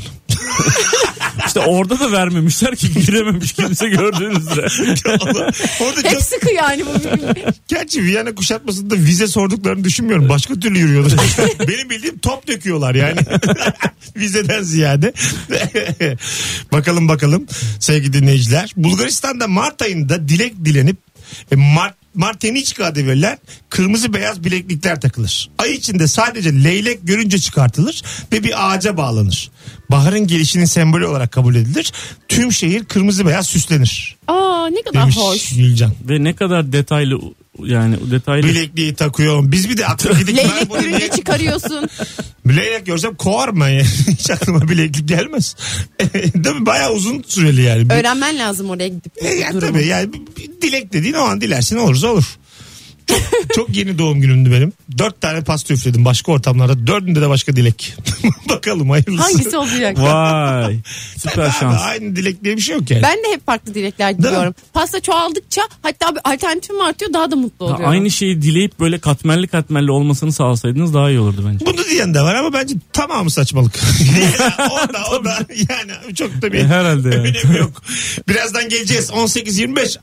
[1.48, 4.62] İşte orada da vermemişler ki girememiş kimse gördüğünüzde.
[5.84, 7.54] Orada Hep sıkı yani bu birbirine.
[7.68, 10.30] Gerçi Viyana kuşatmasında vize sorduklarını düşünmüyorum.
[10.30, 11.20] Başka türlü yürüyorlar.
[11.68, 13.20] Benim bildiğim top döküyorlar yani.
[14.16, 15.14] Vizeden ziyade.
[16.72, 17.46] bakalım bakalım
[17.80, 18.74] sevgili dinleyiciler.
[18.78, 20.98] Bulgaristan'da Mart ayında dilek dilenip
[21.52, 23.38] e, Mart Marteniçka adı verilen
[23.70, 25.50] kırmızı beyaz bileklikler takılır.
[25.58, 29.52] Ay içinde sadece leylek görünce çıkartılır ve bir ağaca bağlanır.
[29.92, 31.92] Baharın gelişinin sembolü olarak kabul edilir.
[32.28, 34.18] Tüm şehir kırmızı beyaz süslenir.
[34.28, 35.56] Aa ne kadar Demiş hoş.
[35.56, 35.94] Gülcan.
[36.10, 37.20] Ve ne kadar detaylı
[37.66, 38.48] yani detaylı.
[38.48, 39.52] Bilekliği takıyorum.
[39.52, 40.38] Biz bir de aklı gidik.
[40.38, 41.90] Leylek çıkarıyorsun.
[42.48, 43.88] Leylek görsem kovarım ben yani.
[44.08, 45.56] Hiç aklıma bileklik gelmez.
[46.14, 46.66] Değil mi?
[46.66, 47.94] Bayağı uzun süreli yani.
[47.94, 49.12] Öğrenmen lazım oraya gidip.
[49.16, 49.74] E, yani durumu.
[49.74, 52.38] tabii yani bir dilek dediğin o an dilersin olursa olur.
[53.56, 54.74] Çok, yeni doğum günümdü benim.
[54.98, 56.88] Dört tane pasta üfledim başka ortamlarda.
[56.88, 57.96] Dördünde de başka dilek.
[58.50, 59.22] Bakalım hayırlısı.
[59.24, 60.00] Hangisi olacak?
[60.00, 60.80] Vay.
[61.18, 61.82] Süper şans.
[61.82, 63.04] Aynı dilek diye bir şey yok yani.
[63.04, 64.56] Ben de hep farklı dilekler diliyorum.
[64.74, 67.86] Pasta çoğaldıkça hatta bir alternatifim artıyor daha da mutlu oluyorum.
[67.90, 71.66] Aynı şeyi dileyip böyle katmerli katmerli olmasını sağlasaydınız daha iyi olurdu bence.
[71.66, 73.80] Bunu diyen de var ama bence tamamı saçmalık.
[74.72, 77.20] O da o da yani çok da bir E, herhalde yani.
[77.28, 77.84] önemi yok.
[78.30, 79.98] Birazdan geleceğiz 18.25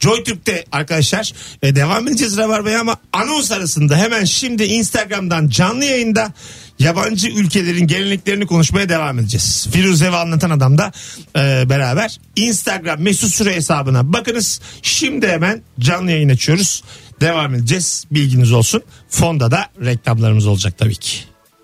[0.00, 6.32] Joy Türk'te arkadaşlar e, devam edeceğiz Rabarba'ya ama anons arasında hemen şimdi Instagram'dan canlı yayında
[6.78, 9.68] yabancı ülkelerin geleneklerini konuşmaya devam edeceğiz.
[9.72, 10.92] Firuze ve Anlatan Adam da
[11.36, 14.60] e, beraber Instagram mesut süre hesabına bakınız.
[14.82, 16.84] Şimdi hemen canlı yayın açıyoruz.
[17.20, 18.04] Devam edeceğiz.
[18.10, 18.82] Bilginiz olsun.
[19.08, 21.18] Fonda da reklamlarımız olacak tabii ki.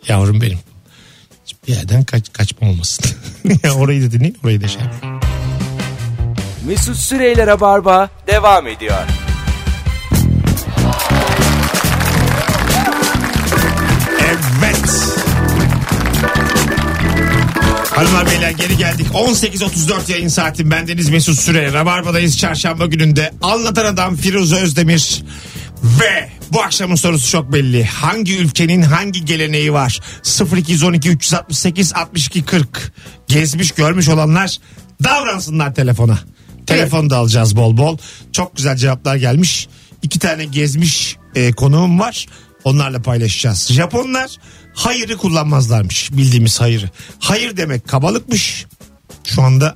[0.09, 0.59] Yavrum benim.
[1.69, 3.05] Bir yerden kaç, kaçma olmasın.
[3.77, 4.83] orayı da dinleyin orayı da şey.
[6.67, 8.99] Mesut Süreyler'e barba devam ediyor.
[17.99, 19.07] Hanımlar beyler geri geldik.
[19.15, 20.71] 18.34 yayın saatim.
[20.71, 21.73] Bendeniz Mesut Süre.
[21.73, 23.33] Rabarba'dayız çarşamba gününde.
[23.43, 25.23] Anlatan adam Firuze Özdemir.
[25.83, 27.85] Ve bu akşamın sorusu çok belli.
[27.85, 30.01] Hangi ülkenin hangi geleneği var?
[30.57, 32.93] 0212 368 62 40.
[33.29, 34.57] Gezmiş görmüş olanlar
[35.05, 36.19] davransınlar telefona.
[36.67, 37.99] Telefon da alacağız bol bol.
[38.33, 39.69] Çok güzel cevaplar gelmiş.
[40.03, 42.27] İki tane gezmiş e, konuğum var.
[42.65, 43.73] Onlarla paylaşacağız.
[43.73, 44.31] Japonlar
[44.79, 46.13] hayırı kullanmazlarmış.
[46.13, 46.91] Bildiğimiz hayırı.
[47.19, 48.67] Hayır demek kabalıkmış.
[49.25, 49.75] Şu anda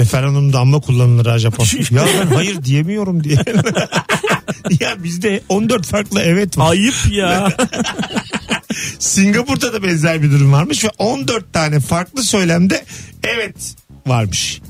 [0.00, 1.66] referandumda amma kullanılır ha Japon.
[1.90, 3.36] ya ben hayır diyemiyorum diye.
[4.80, 6.70] ya bizde 14 farklı evet var.
[6.70, 7.56] Ayıp ya.
[8.98, 12.84] Singapur'da da benzer bir durum varmış ve 14 tane farklı söylemde
[13.24, 13.74] evet
[14.06, 14.60] varmış.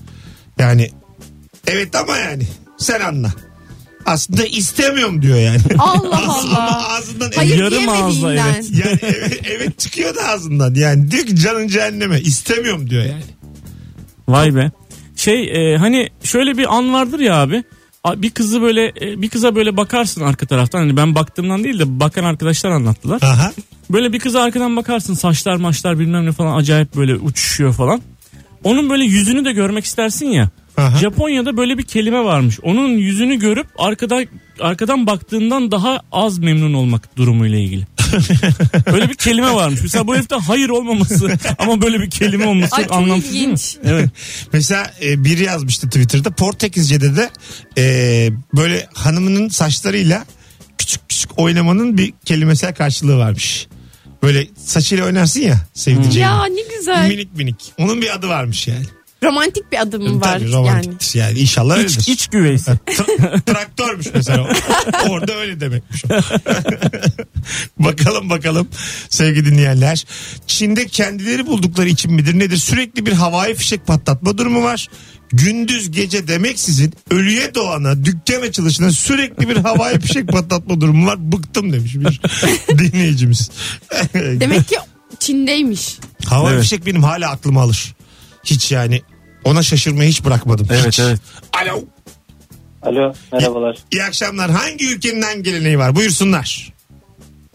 [0.59, 0.91] Yani
[1.67, 2.47] evet ama yani
[2.79, 3.33] sen anla.
[4.07, 5.59] Aslında istemiyorum diyor yani.
[5.79, 6.89] Allah Allah.
[6.97, 8.89] ağzından Hayır evet, Yarım ağızla diyemediğinden.
[8.89, 10.75] yani evet, evet çıkıyor da ağzından.
[10.75, 13.23] Yani diyor ki canın cehenneme istemiyorum diyor yani.
[14.29, 14.71] Vay be.
[15.17, 17.65] şey e, hani şöyle bir an vardır ya abi.
[18.05, 20.79] A- Bir kızı böyle e, bir kıza böyle bakarsın arka taraftan.
[20.79, 23.23] Hani ben baktığımdan değil de bakan arkadaşlar anlattılar.
[23.23, 23.53] Aha.
[23.91, 28.03] Böyle bir kıza arkadan bakarsın saçlar maçlar bilmem ne falan acayip böyle uçuşuyor falan.
[28.65, 30.51] Onun böyle yüzünü de görmek istersin ya.
[30.77, 30.99] Aha.
[30.99, 32.61] Japonya'da böyle bir kelime varmış.
[32.63, 34.21] Onun yüzünü görüp arkada
[34.61, 37.87] arkadan baktığından daha az memnun olmak durumuyla ilgili.
[38.93, 39.81] böyle bir kelime varmış.
[39.83, 43.57] Mesela bu herifte hayır olmaması ama böyle bir kelime olması Ay, çok anlamsız değil mi?
[43.85, 44.11] Evet.
[44.53, 47.31] Mesela e, biri yazmıştı Twitter'da Portekizce'de de
[47.79, 47.85] e,
[48.57, 50.25] böyle hanımının saçlarıyla
[50.79, 53.67] küçük küçük oynamanın bir kelimesel karşılığı varmış.
[54.23, 56.19] Böyle saçıyla oynarsın ya sevdiceğini.
[56.19, 57.09] Ya ne güzel.
[57.09, 57.73] Minik minik.
[57.79, 58.85] Onun bir adı varmış yani.
[59.25, 60.53] Romantik bir adım var Tabii yani.
[60.53, 61.39] romantik yani.
[61.39, 62.01] İnşallah öyledir.
[62.01, 62.71] İç, iç güveysi.
[62.71, 64.43] Tra- traktörmüş mesela.
[65.09, 66.09] Orada öyle demekmiş o.
[67.85, 68.69] bakalım bakalım
[69.09, 70.05] sevgili dinleyenler.
[70.47, 72.57] Çin'de kendileri buldukları için midir nedir?
[72.57, 74.89] Sürekli bir havai fişek patlatma durumu var.
[75.33, 81.33] Gündüz gece demeksizin ölüye doğana dükkan açılışına sürekli bir havai fişek patlatma durumu var.
[81.33, 82.21] Bıktım demiş bir
[82.79, 83.51] dinleyicimiz.
[84.15, 84.77] Demek ki
[85.19, 85.99] Çin'deymiş.
[86.27, 86.63] havai Evet.
[86.63, 87.95] fişek benim hala aklıma alır.
[88.45, 89.03] Hiç yani
[89.45, 90.67] ona şaşırmayı hiç bırakmadım.
[90.71, 90.99] Evet, Hiç.
[91.01, 91.21] evet.
[91.63, 91.85] Alo.
[92.83, 93.77] Alo merhabalar.
[93.93, 94.51] İyi akşamlar.
[94.51, 95.95] Hangi ülkenin geleneği var?
[95.97, 96.73] Buyursunlar.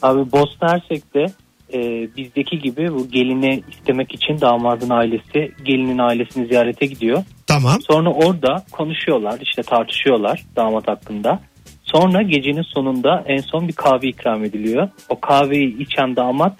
[0.02, 1.26] Abi Bosna Hersek'te
[1.74, 1.80] e,
[2.18, 7.24] bizdeki gibi bu gelini istemek için damadın ailesi gelinin ailesini ziyarete gidiyor.
[7.48, 7.82] Tamam.
[7.82, 11.40] Sonra orada konuşuyorlar işte tartışıyorlar damat hakkında.
[11.84, 14.90] Sonra gecenin sonunda en son bir kahve ikram ediliyor.
[15.10, 16.58] O kahveyi içen damat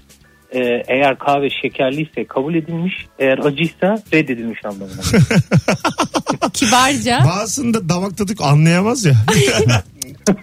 [0.52, 5.02] e, eğer kahve şekerliyse kabul edilmiş eğer acıysa reddedilmiş anlamına.
[6.54, 7.26] Kibarca.
[7.26, 9.14] Bazısında damak tadı anlayamaz ya.
[9.60, 9.72] ya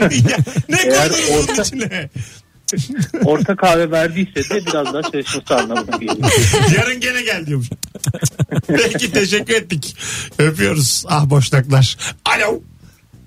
[0.69, 2.11] ne Eğer orta- içine?
[3.25, 6.31] Orta kahve verdiyse de biraz daha çalışması anlamına geliyor.
[6.77, 7.69] Yarın gene gel diyormuş.
[8.67, 9.97] Peki teşekkür ettik.
[10.39, 11.05] Öpüyoruz.
[11.09, 11.97] Ah boşluklar.
[12.25, 12.61] Alo.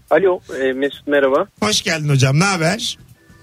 [0.10, 1.48] Alo e, Mesut merhaba.
[1.60, 2.40] Hoş geldin hocam.
[2.40, 2.98] Ne haber?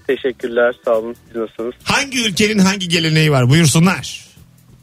[0.07, 1.73] Teşekkürler sağ olun siz nasılsınız?
[1.83, 3.49] Hangi ülkenin hangi geleneği var?
[3.49, 4.25] Buyursunlar.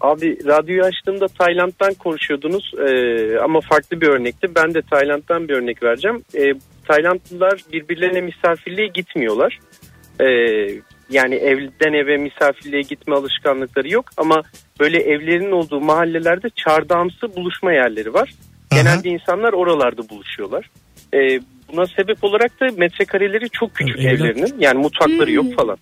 [0.00, 2.90] Abi radyoyu açtığımda Tayland'dan konuşuyordunuz e,
[3.38, 4.54] ama farklı bir örnekti.
[4.54, 6.24] Ben de Tayland'dan bir örnek vereceğim.
[6.34, 6.54] E,
[6.88, 9.58] Taylandlılar birbirlerine misafirliğe gitmiyorlar.
[10.20, 10.26] E,
[11.12, 14.42] yani evden eve misafirliğe gitme alışkanlıkları yok ama
[14.80, 18.30] böyle evlerin olduğu mahallelerde çardağımsı buluşma yerleri var.
[18.72, 18.80] Aha.
[18.80, 20.70] Genelde insanlar oralarda buluşuyorlar.
[21.14, 21.40] E,
[21.72, 25.76] buna sebep olarak da metrekareleri çok küçük Evler- evlerinin yani mutfakları yok falan.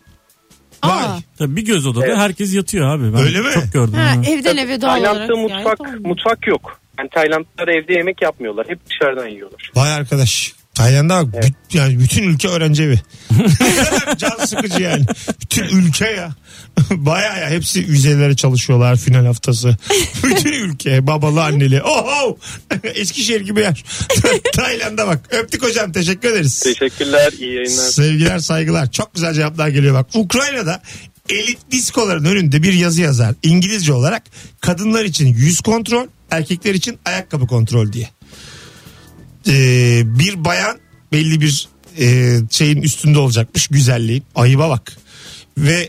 [0.84, 0.92] Vay.
[1.04, 1.18] Aa.
[1.38, 2.16] Tabii bir göz odada Evet.
[2.16, 3.12] herkes yatıyor abi.
[3.12, 3.50] Ben Öyle mi?
[3.54, 3.94] Çok gördüm.
[3.94, 4.90] Ha, evden eve doğal.
[4.90, 6.00] Tayland'da mutfak olmuyor.
[6.04, 6.80] mutfak yok.
[6.98, 8.66] Yani Taylandlılar evde yemek yapmıyorlar.
[8.68, 9.70] Hep dışarıdan yiyorlar.
[9.76, 10.52] Vay arkadaş.
[10.74, 11.44] Tayland'a bak.
[11.44, 13.00] Büt- yani bütün ülke öğrenci evi.
[14.18, 15.04] Can sıkıcı yani.
[15.42, 16.34] Bütün ülke ya.
[16.90, 19.76] Baya ya hepsi vizelere çalışıyorlar final haftası.
[20.24, 21.82] Bütün ülke babalı anneli.
[21.82, 22.38] Oho!
[22.84, 23.84] Eskişehir gibi yer.
[24.54, 25.28] Tayland'a bak.
[25.30, 26.60] Öptük hocam teşekkür ederiz.
[26.60, 27.32] Teşekkürler.
[27.38, 27.84] iyi yayınlar.
[27.90, 28.90] Sevgiler saygılar.
[28.90, 30.06] Çok güzel cevaplar geliyor bak.
[30.14, 30.82] Ukrayna'da
[31.28, 33.34] elit diskoların önünde bir yazı yazar.
[33.42, 34.22] İngilizce olarak
[34.60, 38.08] kadınlar için yüz kontrol, erkekler için ayakkabı kontrol diye.
[39.48, 40.78] Ee, bir bayan
[41.12, 44.24] belli bir e, şeyin üstünde olacakmış güzelliğin.
[44.34, 44.96] Ayıba bak.
[45.58, 45.88] Ve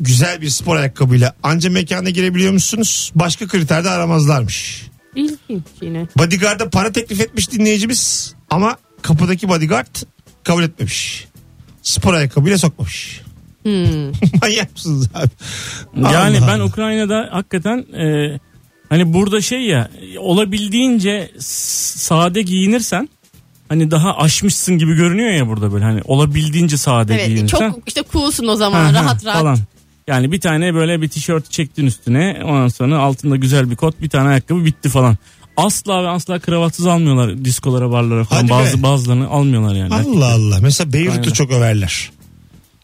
[0.00, 3.12] güzel bir spor ayakkabıyla anca mekana girebiliyor musunuz?
[3.14, 4.86] Başka kriterde aramazlarmış.
[5.14, 6.06] İlginç yine.
[6.18, 9.96] Bodyguard'a para teklif etmiş dinleyicimiz ama kapıdaki bodyguard
[10.44, 11.28] kabul etmemiş.
[11.82, 13.20] Spor ayakkabıyla sokmamış.
[13.62, 14.06] Hmm.
[14.42, 15.30] Manyak mısınız abi?
[15.96, 16.64] Yani Allah ben Allah.
[16.64, 18.38] Ukrayna'da hakikaten e,
[18.92, 23.08] hani burada şey ya olabildiğince sade giyinirsen
[23.68, 27.70] hani daha aşmışsın gibi görünüyor ya burada böyle hani olabildiğince sade Evet giyinirsen.
[27.70, 29.40] çok işte coolsun o zaman Ha, ha, rahat rahat.
[29.40, 29.58] Falan.
[30.08, 34.08] Yani bir tane böyle bir tişört çektin üstüne ondan sonra altında güzel bir kot bir
[34.08, 35.16] tane ayakkabı bitti falan.
[35.56, 38.52] Asla ve asla kravatsız almıyorlar diskolara barlara falan Hadi be.
[38.54, 39.94] bazı bazılarını almıyorlar yani.
[39.94, 40.58] Allah Allah.
[40.62, 41.32] Mesela Beyrut'u Aynen.
[41.32, 42.10] çok överler.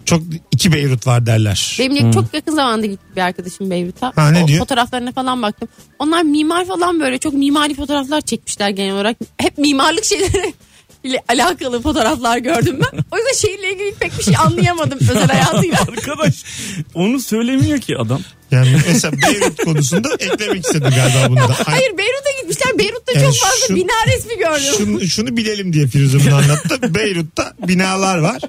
[0.08, 1.76] Çok iki Beyrut var derler.
[1.78, 4.12] Benim çok yakın zamanda gitti bir arkadaşım Beyrut'a.
[4.16, 4.58] Ha, ne O diyor?
[4.58, 5.68] Fotoğraflarına falan baktım.
[5.98, 9.16] Onlar mimar falan böyle çok mimari fotoğraflar çekmişler genel olarak.
[9.36, 10.54] Hep mimarlık şeyleri
[11.04, 12.98] ile alakalı fotoğraflar gördüm ben.
[13.12, 15.78] O yüzden şehirle ilgili pek bir şey anlayamadım özel hayatıyla.
[15.80, 16.34] Arkadaş
[16.94, 18.20] onu söylemiyor ki adam.
[18.50, 21.42] Yani mesela Beyrut konusunda eklemek istedim galiba bunda.
[21.42, 22.78] Ay- Hayır Beyrut'a gitmişler.
[22.78, 24.74] Beyrut'ta Yani çok fazla şu- bina resmi gördüm.
[24.78, 26.94] Şunu, şunu bilelim diye Firuze bunu anlattı.
[26.94, 28.42] Beyrut'ta binalar var.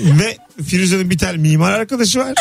[0.00, 2.34] Ve Firuze'nin bir tane mimar arkadaşı var.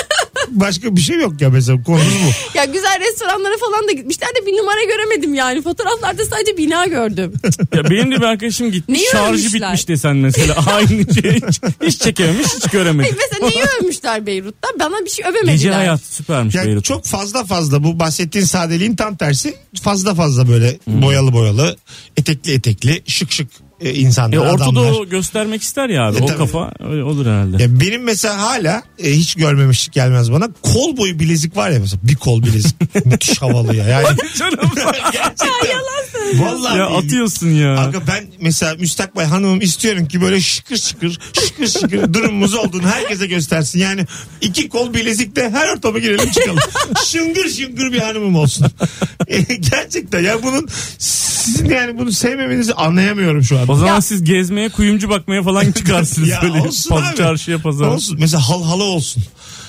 [0.50, 2.58] Başka bir şey yok ya mesela konumuz bu.
[2.58, 5.62] Ya güzel restoranlara falan da gitmişler de bir numara göremedim yani.
[5.62, 7.34] Fotoğraflarda sadece bina gördüm.
[7.76, 8.94] Ya benim de bir arkadaşım gitti.
[8.94, 9.54] Neyi Şarjı övmüşler?
[9.70, 10.56] bitmiş desen mesela.
[10.76, 13.14] Aynı şey hiç, hiç çekememiş hiç göremedik.
[13.18, 14.68] Mesela neyi övmüşler Beyrut'ta?
[14.80, 15.54] Bana bir şey övemediler.
[15.54, 16.79] Gece hayatı süpermiş Yani Beyrut.
[16.82, 21.78] Çok fazla fazla bu bahsettiğin sadeliğin tam tersi fazla fazla böyle boyalı boyalı
[22.18, 23.48] etekli etekli şık şık
[23.82, 24.94] e, insanlar E, Orta adamlar.
[24.94, 26.18] Doğu göstermek ister ya abi.
[26.18, 26.38] E, o tabii.
[26.38, 27.64] kafa öyle olur herhalde.
[27.64, 30.48] Ya benim mesela hala e, hiç görmemişlik gelmez bana.
[30.62, 32.76] Kol boyu bilezik var ya mesela bir kol bilezik.
[33.06, 33.86] Müthiş havalı ya.
[33.88, 34.08] Yani
[34.40, 34.60] Canım
[35.12, 35.80] gerçekten.
[36.34, 37.78] Vallahi ya atıyorsun ya.
[37.80, 43.28] Aga ben mesela müstakbel hanımım istiyorum ki böyle şıkır şıkır şıkır şıkır durumumuz olduğunu herkese
[43.28, 43.80] göstersin.
[43.80, 44.06] Yani
[44.42, 46.60] iki kol bilezikle her ortama girelim çıkalım.
[47.06, 48.68] şıngır şıngır bir hanımım olsun.
[49.72, 53.68] Gerçekten ya bunun sizin yani bunu sevmemenizi anlayamıyorum şu an.
[53.70, 57.16] O zaman Ya- siz gezmeye, kuyumcu bakmaya falan çıkarsınız Ya böyle olsun paz- abi.
[57.18, 57.94] çarşıya pazara.
[57.94, 58.18] Olsun.
[58.20, 59.24] Mesela hal halı olsun.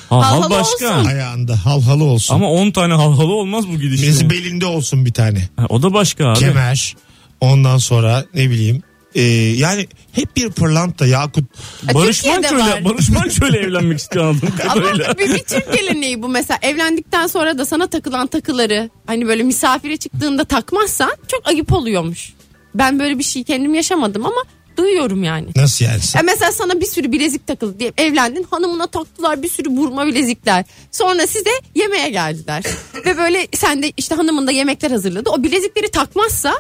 [0.08, 0.98] Hal Hal hal başka.
[0.98, 1.04] olsun.
[1.08, 2.34] Ayağında hal halı olsun.
[2.34, 4.06] Ama 10 tane hal halı olmaz bu gidişle.
[4.06, 5.48] Mesela belinde olsun bir tane.
[5.56, 6.38] Ha, o da başka abi.
[6.38, 6.96] Kemer.
[7.40, 8.82] Ondan sonra ne bileyim.
[9.14, 9.22] e,
[9.56, 11.44] yani hep bir pırlanta yakut.
[11.90, 12.84] E, Barış Manço'yla.
[12.84, 15.04] Barış Manço'yla evlenmek istiyor anladığım kadarıyla.
[15.04, 19.42] Ama bir, bir Türk geleneği bu mesela evlendikten sonra da sana takılan takıları hani böyle
[19.42, 22.32] misafire çıktığında takmazsan çok ayıp oluyormuş.
[22.74, 24.42] Ben böyle bir şey kendim yaşamadım ama
[24.76, 25.46] duyuyorum yani.
[25.56, 26.00] Nasıl yani?
[26.18, 30.64] E mesela sana bir sürü bilezik takıldı diye evlendin hanımına taktılar bir sürü burma bilezikler.
[30.90, 32.62] Sonra size yemeğe geldiler.
[33.06, 35.30] Ve böyle sen de işte hanımın da yemekler hazırladı.
[35.30, 36.54] O bilezikleri takmazsa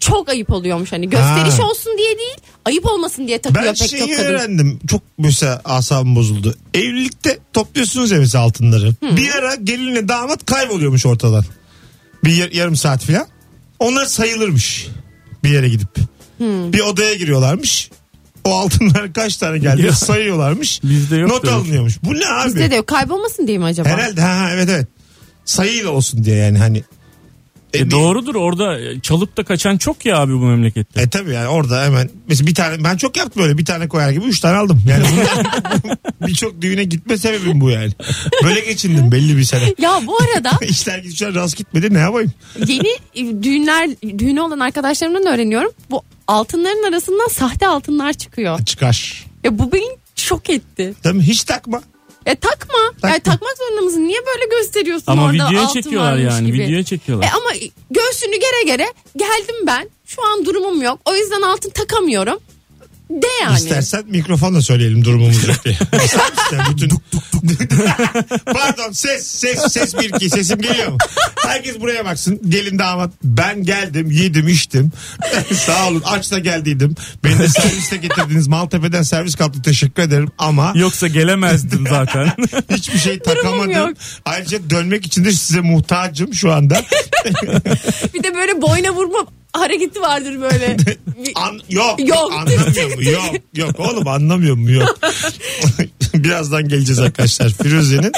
[0.00, 1.66] çok ayıp oluyormuş hani gösteriş Ha.
[1.70, 4.22] olsun diye değil ayıp olmasın diye takıyor Ben pek şeyi çok kadın.
[4.24, 4.78] öğrendim.
[4.90, 6.54] Çok mesela asabım bozuldu.
[6.74, 8.94] Evlilikte topluyorsunuz ya mesela altınları.
[9.02, 11.44] Bir ara gelinle damat kayboluyormuş ortadan.
[12.24, 13.26] Bir yar- yarım saat falan.
[13.78, 14.86] Onlar sayılırmış.
[15.44, 15.88] Bir yere gidip.
[16.40, 17.90] Bir odaya giriyorlarmış.
[18.44, 20.80] O altınlar kaç tane geldi sayıyorlarmış.
[20.84, 22.02] Bizde yok Not alınıyormuş.
[22.02, 22.46] Bu ne abi?
[22.46, 23.88] Bizde de yok kaybolmasın diye mi acaba?
[23.88, 24.86] Herhalde ha, ha, evet evet.
[25.44, 26.84] Sayıyla olsun diye yani hani.
[27.74, 31.00] E, bir- doğrudur orada çalıp da kaçan çok ya abi bu memlekette.
[31.02, 34.10] E tabi yani orada hemen mesela bir tane ben çok yaptım öyle bir tane koyar
[34.10, 34.82] gibi üç tane aldım.
[34.88, 35.04] Yani
[36.26, 37.92] birçok düğüne gitme sebebim bu yani.
[38.44, 39.74] Böyle geçindim belli bir sene.
[39.78, 42.32] Ya bu arada İşler güçler rast gitmedi ne yapayım?
[42.66, 45.70] yeni e, düğünler düğünü olan arkadaşlarımdan öğreniyorum.
[45.90, 48.64] Bu altınların arasından sahte altınlar çıkıyor.
[48.64, 49.24] Çıkar.
[49.44, 50.94] Ya bu beni şok etti.
[51.04, 51.22] Değil mi?
[51.22, 51.82] Hiç takma.
[52.26, 52.74] E takma.
[52.92, 53.08] Takma.
[53.08, 54.08] Yani takmak zorunda mısın?
[54.08, 56.58] Niye böyle gösteriyorsun Ama orada videoya altın çekiyorlar varmış yani gibi?
[56.58, 57.26] videoya çekiyorlar.
[57.26, 57.50] E ama
[57.90, 59.90] göğsünü gere gere geldim ben.
[60.06, 60.98] Şu an durumum yok.
[61.04, 62.38] O yüzden altın takamıyorum.
[63.10, 63.56] De yani.
[63.56, 65.74] İstersen mikrofonla söyleyelim durumumuzu diye.
[66.04, 66.58] İster misin?
[66.70, 66.88] Bütün...
[68.44, 70.98] Pardon ses ses ses bir iki sesim geliyor mu?
[71.46, 72.40] Herkes buraya baksın.
[72.48, 74.92] Gelin damat ben geldim yedim içtim.
[75.54, 76.94] Sağ olun aç da geldiydim.
[77.24, 78.48] Beni de serviste getirdiniz.
[78.48, 82.32] Maltepe'den servis kalktı teşekkür ederim ama Yoksa gelemezdim zaten.
[82.70, 83.94] hiçbir şey takamadım.
[84.24, 86.82] Ayrıca dönmek için de size muhtacım şu anda.
[88.14, 89.18] Bir de böyle boyna vurma
[89.58, 90.76] hareketi vardır böyle.
[91.34, 92.32] An- yok, Yok.
[92.32, 93.02] anlamıyor mu?
[93.02, 94.70] Yok yok oğlum anlamıyor mu?
[94.70, 94.98] Yok.
[96.14, 97.50] Birazdan geleceğiz arkadaşlar.
[97.50, 98.12] Firuze'nin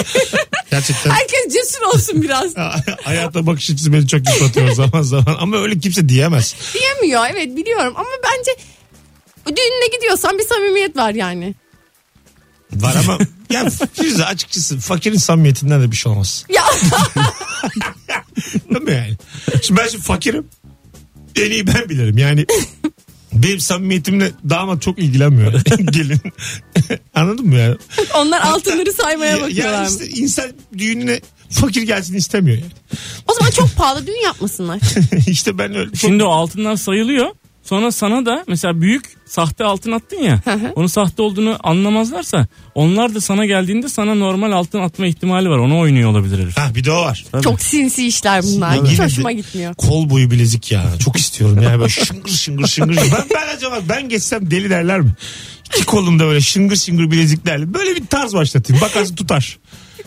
[0.70, 2.56] gerçekten Herkes cesur olsun biraz.
[3.02, 5.36] hayata bakış açısı beni çok yıpratıyor zaman zaman.
[5.40, 6.54] Ama öyle kimse diyemez.
[6.74, 8.50] Diyemiyor evet biliyorum ama bence
[9.56, 11.54] düğününe gidiyorsan bir samimiyet var yani.
[12.72, 13.18] Var ama
[13.50, 16.44] ya Firuze açıkçası fakirin samimiyetinden de bir şey olmaz.
[16.48, 16.62] Ya
[18.70, 19.16] Değil mi yani?
[19.62, 20.46] Şimdi ben şimdi fakirim.
[21.36, 22.46] En iyi ben bilirim yani.
[23.32, 25.52] Benim samimiyetimle damat çok ilgilenmiyor.
[25.92, 26.20] Gelin.
[27.14, 27.76] Anladın mı yani?
[28.14, 29.82] onlar altınları saymaya Ya- bakıyorlar.
[29.82, 30.46] Ya işte insan
[30.78, 31.20] düğününe
[31.50, 32.70] fakir gelsin istemiyor yani.
[33.26, 34.80] O zaman çok pahalı düğün yapmasınlar.
[35.28, 35.96] işte ben öyle çok...
[35.96, 37.26] Şimdi o altınlar sayılıyor.
[37.68, 40.40] Sonra sana da mesela büyük sahte altın attın ya.
[40.76, 45.58] onun sahte olduğunu anlamazlarsa onlar da sana geldiğinde sana normal altın atma ihtimali var.
[45.58, 46.58] Ona oynuyor olabilir herif.
[46.58, 47.24] Ha bir de o var.
[47.32, 47.42] Tabii.
[47.42, 48.84] Çok sinsi işler bunlar.
[48.84, 49.74] Hiç hoşuma gitmiyor.
[49.74, 50.84] Kol boyu bilezik ya.
[50.98, 51.78] Çok istiyorum ya.
[51.78, 52.96] Böyle şıngır şıngır şıngır.
[52.96, 55.10] Ben, ben acaba ben geçsem deli derler mi?
[55.76, 57.74] İki kolumda böyle şıngır şıngır bileziklerle.
[57.74, 58.82] Böyle bir tarz başlatayım.
[58.82, 59.58] Bakarsın tutar.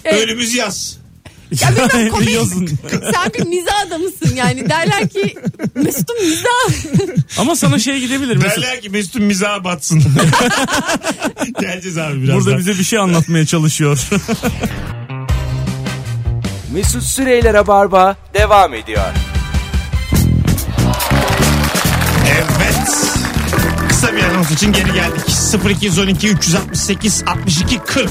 [0.05, 0.98] Ölümüzü yaz.
[1.51, 2.29] Ya bilmem komik.
[2.89, 4.69] Sen bir mizah adamısın yani.
[4.69, 5.35] Derler ki
[5.75, 6.69] Mesut'un mizah.
[7.37, 8.35] Ama sana şey gidebilir.
[8.35, 8.63] Mesut.
[8.63, 10.03] Derler ki Mesut'un mizaha batsın.
[11.59, 12.45] Geleceğiz abi birazdan.
[12.45, 13.99] Burada bize bir şey anlatmaya çalışıyor.
[16.73, 19.05] Mesut Süreyler'e barba devam ediyor.
[22.27, 22.89] Evet.
[23.89, 25.23] Kısa bir anons için geri geldik.
[25.81, 28.09] 0212 368 62 40.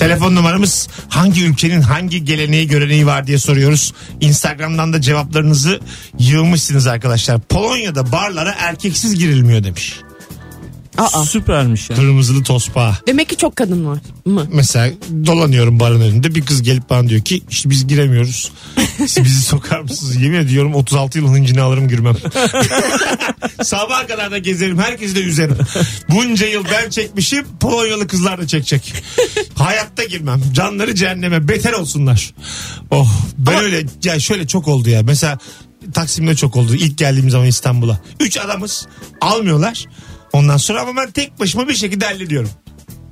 [0.00, 3.94] Telefon numaramız hangi ülkenin hangi geleneği göreneği var diye soruyoruz.
[4.20, 5.80] Instagram'dan da cevaplarınızı
[6.18, 7.40] yığmışsınız arkadaşlar.
[7.40, 10.00] Polonya'da barlara erkeksiz girilmiyor demiş.
[10.98, 11.24] Aa.
[11.24, 11.96] Süpermiş ya.
[11.96, 12.98] Kırmızılı tospa.
[13.06, 14.46] Demek ki çok kadın var mı?
[14.52, 14.92] Mesela
[15.26, 18.52] dolanıyorum barın önünde bir kız gelip bana diyor ki işte biz giremiyoruz.
[18.98, 20.16] Siz bizi sokar mısınız?
[20.16, 22.16] Yemin ediyorum 36 yıl hıncını alırım girmem.
[23.62, 24.78] Sabaha kadar da gezerim.
[24.78, 25.58] Herkesi de üzerim.
[26.10, 27.46] Bunca yıl ben çekmişim.
[27.60, 28.94] Polonyalı kızlar da çekecek.
[29.54, 30.42] Hayatta girmem.
[30.52, 31.48] Canları cehenneme.
[31.48, 32.34] Beter olsunlar.
[32.90, 35.02] Oh ben öyle ya şöyle çok oldu ya.
[35.02, 35.38] Mesela
[35.94, 36.74] Taksim'de çok oldu.
[36.74, 38.00] İlk geldiğim zaman İstanbul'a.
[38.20, 38.86] Üç adamız
[39.20, 39.86] almıyorlar.
[40.32, 42.50] Ondan sonra ama ben tek başıma bir şekilde hallediyorum.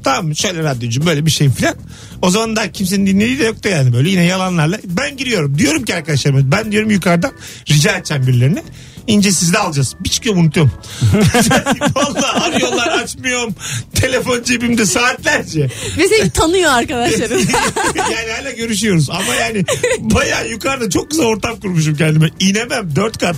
[0.05, 0.37] Tamam mı?
[0.37, 1.75] Şöyle radyocu böyle bir şey filan.
[2.23, 4.79] O zaman da kimsenin dinlediği de yoktu yani böyle yine yalanlarla.
[4.85, 5.59] Ben giriyorum.
[5.59, 7.33] Diyorum ki arkadaşlarıma ben diyorum yukarıdan
[7.71, 8.63] rica edeceğim birilerine.
[9.09, 9.95] İnce sizi de alacağız.
[10.01, 10.73] Bir çıkıyorum unutuyorum.
[11.95, 13.55] Vallahi arıyorlar açmıyorum.
[13.95, 15.71] Telefon cebimde saatlerce.
[15.99, 17.39] Ve seni tanıyor arkadaşlarım.
[17.97, 19.11] yani hala görüşüyoruz.
[19.11, 19.65] Ama yani
[19.99, 22.31] bayağı yukarıda çok güzel ortam kurmuşum kendime.
[22.41, 23.37] İnemem dört kat.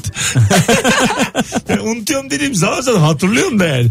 [1.68, 3.88] yani unutuyorum dediğim zaman zaman hatırlıyorum da yani.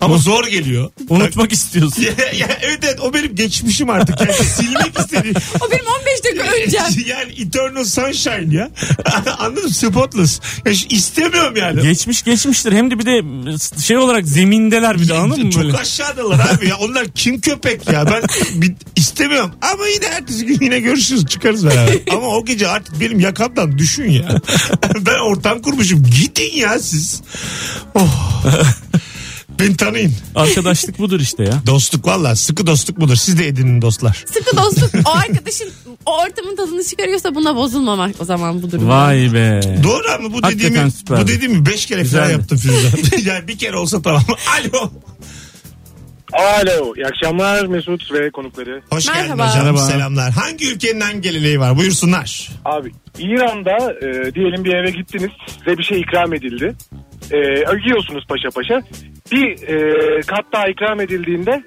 [0.00, 0.90] Ama zor geliyor.
[1.08, 2.02] Unutmak istiyorsun.
[2.02, 2.08] Ya,
[2.38, 4.20] ya, evet evet o benim geçmişim artık.
[4.20, 5.36] Yani silmek istediğim.
[5.60, 7.04] o benim 15 dakika öncem.
[7.06, 8.70] yani Eternal Sunshine ya.
[9.38, 9.70] Anladın mı?
[9.70, 10.40] Spotless.
[10.66, 10.86] Ya, şu-
[11.16, 11.82] istemiyorum yani.
[11.82, 12.72] Geçmiş geçmiştir.
[12.72, 13.22] Hem de bir de
[13.82, 15.76] şey olarak zemindeler bir de anladın mı Çok böyle?
[15.76, 16.76] aşağıdalar abi ya.
[16.76, 18.06] Onlar kim köpek ya.
[18.06, 18.22] Ben
[18.62, 19.50] bir, istemiyorum.
[19.62, 21.26] Ama yine ertesi gün yine görüşürüz.
[21.26, 21.94] Çıkarız beraber.
[22.10, 24.28] Ama o gece artık benim yakamdan düşün ya.
[24.94, 26.02] ben ortam kurmuşum.
[26.02, 27.22] Gidin ya siz.
[27.94, 28.44] Oh.
[29.60, 30.12] Beni tanıyın.
[30.34, 31.62] Arkadaşlık budur işte ya.
[31.66, 33.16] Dostluk valla sıkı dostluk budur.
[33.16, 34.24] Siz de edinin dostlar.
[34.32, 35.68] Sıkı dostluk o arkadaşın
[36.06, 38.88] o ortamın tadını çıkarıyorsa buna bozulmamak o zaman bu durum.
[38.88, 39.60] Vay be.
[39.82, 41.22] Doğru ama bu Hakikaten dediğimi, süper.
[41.22, 42.32] bu dediğimi beş kere falan Güzeldi.
[42.32, 43.28] yaptım Firuze.
[43.30, 44.22] yani bir kere olsa tamam.
[44.74, 44.90] Alo.
[46.32, 48.82] Alo, iyi akşamlar Mesut ve konukları.
[48.90, 49.50] Hoş geldin Merhaba.
[49.50, 49.62] hocam.
[49.64, 49.78] Merhaba.
[49.78, 50.30] Selamlar.
[50.32, 51.76] Hangi ülkenin hangi geleneği var?
[51.76, 52.48] Buyursunlar.
[52.64, 56.74] Abi İran'da e, diyelim bir eve gittiniz size bir şey ikram edildi.
[57.32, 57.38] E,
[57.86, 58.82] yiyorsunuz paşa paşa.
[59.32, 61.62] Bir e, kat daha ikram edildiğinde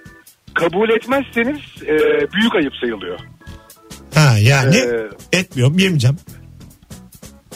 [0.54, 1.98] kabul etmezseniz e,
[2.34, 3.19] büyük ayıp sayılıyor.
[4.15, 6.17] Ha yani Ee, etmiyorum yemeyeceğim.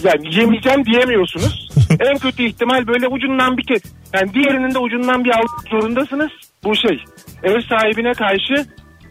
[0.03, 1.69] Yani yemeyeceğim diyemiyorsunuz.
[1.99, 3.81] en kötü ihtimal böyle ucundan bir kez
[4.13, 6.31] yani diğerinin de ucundan bir almak zorundasınız.
[6.63, 7.03] Bu şey
[7.43, 8.65] ev sahibine karşı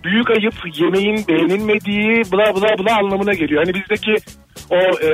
[0.05, 3.65] büyük ayıp yemeğin beğenilmediği bla bla bla anlamına geliyor.
[3.65, 4.17] Hani bizdeki
[4.71, 5.09] o e,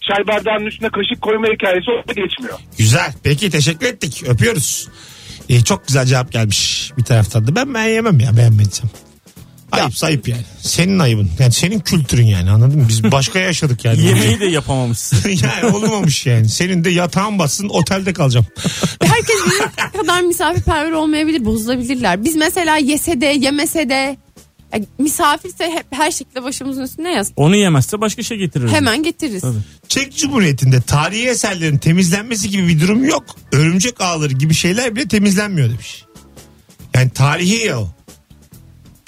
[0.00, 2.58] çay bardağının üstüne kaşık koyma hikayesi orada geçmiyor.
[2.78, 3.12] Güzel.
[3.22, 4.22] Peki teşekkür ettik.
[4.28, 4.88] Öpüyoruz.
[5.48, 7.56] Ee, çok güzel cevap gelmiş bir taraftan da.
[7.56, 8.90] Ben ben yemem ya beğenmediysem.
[9.72, 10.42] Ayıp sayıp yani.
[10.60, 11.30] Senin ayıbın.
[11.38, 12.86] Yani senin kültürün yani anladın mı?
[12.88, 14.02] Biz başka yaşadık yani.
[14.02, 15.28] Yemeği de yapamamışsın.
[15.42, 16.48] yani olmamış yani.
[16.48, 18.46] Senin de yatağın bassın otelde kalacağım.
[19.02, 22.24] Herkes bizim kadar misafirperver olmayabilir, bozulabilirler.
[22.24, 24.16] Biz mesela yese de yemese de
[24.72, 27.32] yani misafirse hep her şekilde başımızın üstüne yaz.
[27.36, 28.68] Onu yemezse başka şey getirir.
[28.68, 29.40] Hemen getiririz.
[29.40, 29.58] Tabii.
[29.88, 33.24] Çek Cumhuriyeti'nde tarihi eserlerin temizlenmesi gibi bir durum yok.
[33.52, 36.04] Örümcek ağları gibi şeyler bile temizlenmiyor demiş.
[36.94, 37.88] Yani tarihi ya o.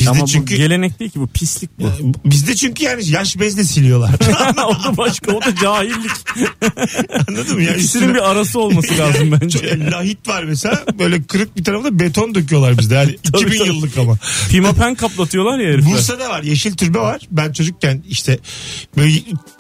[0.01, 2.13] Bizde Ama çünkü bu gelenek değil ki bu pislik bu.
[2.25, 4.11] bizde çünkü yani yaş bezle siliyorlar.
[4.67, 6.11] o da başka o da cahillik.
[7.29, 7.63] Anladın mı?
[7.63, 9.91] Yani İkisinin üstüne- bir arası olması lazım Çok, bence.
[9.91, 12.95] lahit var mesela böyle kırık bir tarafta beton döküyorlar bizde.
[12.95, 13.69] Yani 2000 tabii.
[13.69, 14.19] yıllık ama.
[14.51, 15.93] Pimapen kaplatıyorlar ya herifler.
[15.93, 17.21] Bursa'da var yeşil türbe var.
[17.31, 18.39] Ben çocukken işte
[18.97, 19.13] böyle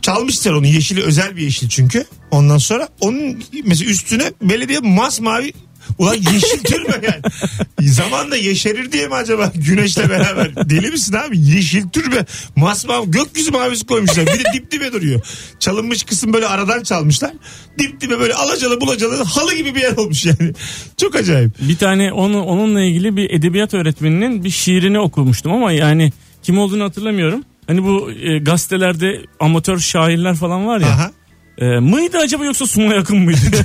[0.02, 2.04] çalmışlar onu yeşili özel bir yeşil çünkü.
[2.30, 5.52] Ondan sonra onun mesela üstüne belediye masmavi
[5.98, 7.90] Ulan yeşil türbe yani.
[7.90, 10.70] Zamanla yeşerir diye mi acaba güneşle beraber?
[10.70, 11.38] Deli misin abi?
[11.38, 12.26] Yeşil türbe.
[12.56, 14.26] Masmavi gökyüzü mavisi koymuşlar.
[14.26, 15.20] Bir de dip dibe duruyor.
[15.58, 17.32] Çalınmış kısım böyle aradan çalmışlar.
[17.78, 20.52] Dip dibe böyle alacalı bulacalı halı gibi bir yer olmuş yani.
[20.96, 21.50] Çok acayip.
[21.60, 26.84] Bir tane onu, onunla ilgili bir edebiyat öğretmeninin bir şiirini okumuştum ama yani kim olduğunu
[26.84, 27.44] hatırlamıyorum.
[27.66, 30.86] Hani bu e, gazetelerde amatör şairler falan var ya.
[30.86, 31.10] Aha.
[31.60, 33.38] E, mıydı acaba yoksa Suna yakın mıydı?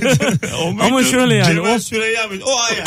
[0.80, 2.44] Ama şöyle yani, Cemal o- Süreyya mıydı?
[2.46, 2.84] O aya.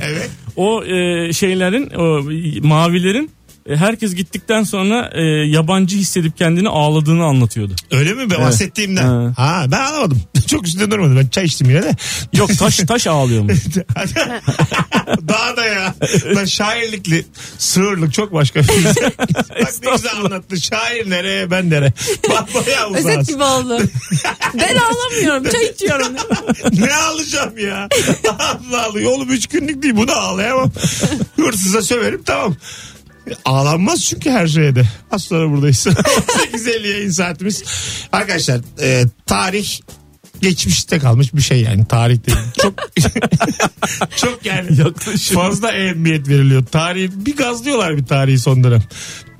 [0.02, 0.30] evet.
[0.56, 2.20] o e, şeylerin o
[2.68, 3.30] mavilerin
[3.66, 7.76] e, herkes gittikten sonra e, yabancı hissedip kendini ağladığını anlatıyordu.
[7.90, 8.30] Öyle mi?
[8.30, 9.24] Ben bahsettiğimden.
[9.24, 9.38] Evet.
[9.38, 10.22] Ha ben anlamadım.
[10.46, 11.16] Çok üstünde durmadım.
[11.16, 11.96] Ben çay içtim yine de.
[12.32, 13.58] Yok taş taş ağlıyormuş.
[15.28, 15.94] Daha da ya.
[16.36, 17.24] Lan şairlikli
[17.58, 18.82] sığırlık çok başka bir şey.
[19.60, 20.60] Bak ne güzel anlattı.
[20.60, 21.92] Şair nereye ben nereye.
[22.30, 23.28] Bak bayağı Özet uzağız.
[23.28, 23.78] gibi oldu.
[24.54, 26.12] ben ağlamıyorum çay içiyorum.
[26.72, 27.88] ne alacağım ya?
[28.38, 29.00] Allah Allah.
[29.00, 29.96] Yolum üç günlük değil.
[29.96, 30.70] Bunu ağlayamam.
[31.36, 32.56] Hırsıza söverim tamam.
[33.44, 34.84] Ağlanmaz çünkü her şeye de.
[35.10, 35.86] Az sonra buradayız.
[35.86, 37.62] 8.50 yayın saatimiz.
[38.12, 39.78] Arkadaşlar e, tarih
[40.40, 42.32] geçmişte kalmış bir şey yani tarihte.
[42.62, 42.74] Çok
[44.16, 45.36] çok yani Yaklaşım.
[45.36, 46.64] fazla ehemmiyet veriliyor.
[46.66, 48.82] Tarihi bir gazlıyorlar bir tarihi son dönem.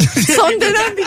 [0.37, 1.07] Son dönem bir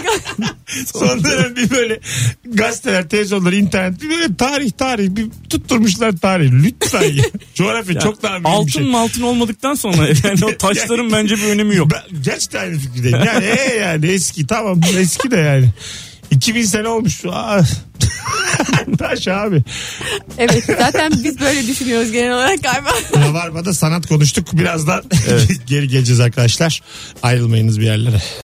[0.85, 1.99] Son dönem bir böyle
[2.45, 6.51] gazeteler, televizyonlar, internet bir böyle tarih tarih bir tutturmuşlar tarih.
[6.51, 7.23] Lütfen ya.
[7.55, 8.83] Coğrafya çok daha mühim bir Altın şey.
[8.83, 11.91] mı altın olmadıktan sonra yani o taşların bence bir önemi yok.
[11.91, 13.17] Ben gerçekten aynı fikirdeyim.
[13.25, 15.69] Yani, ee yani eski tamam eski de yani.
[16.31, 17.25] 2000 sene olmuş.
[17.25, 17.61] Aa.
[18.99, 19.63] Taş abi.
[20.37, 22.89] Evet zaten biz böyle düşünüyoruz genel olarak galiba.
[23.27, 24.47] Rabarba'da sanat konuştuk.
[24.53, 25.03] Birazdan
[25.67, 26.81] geri geleceğiz arkadaşlar.
[27.23, 28.21] Ayrılmayınız bir yerlere.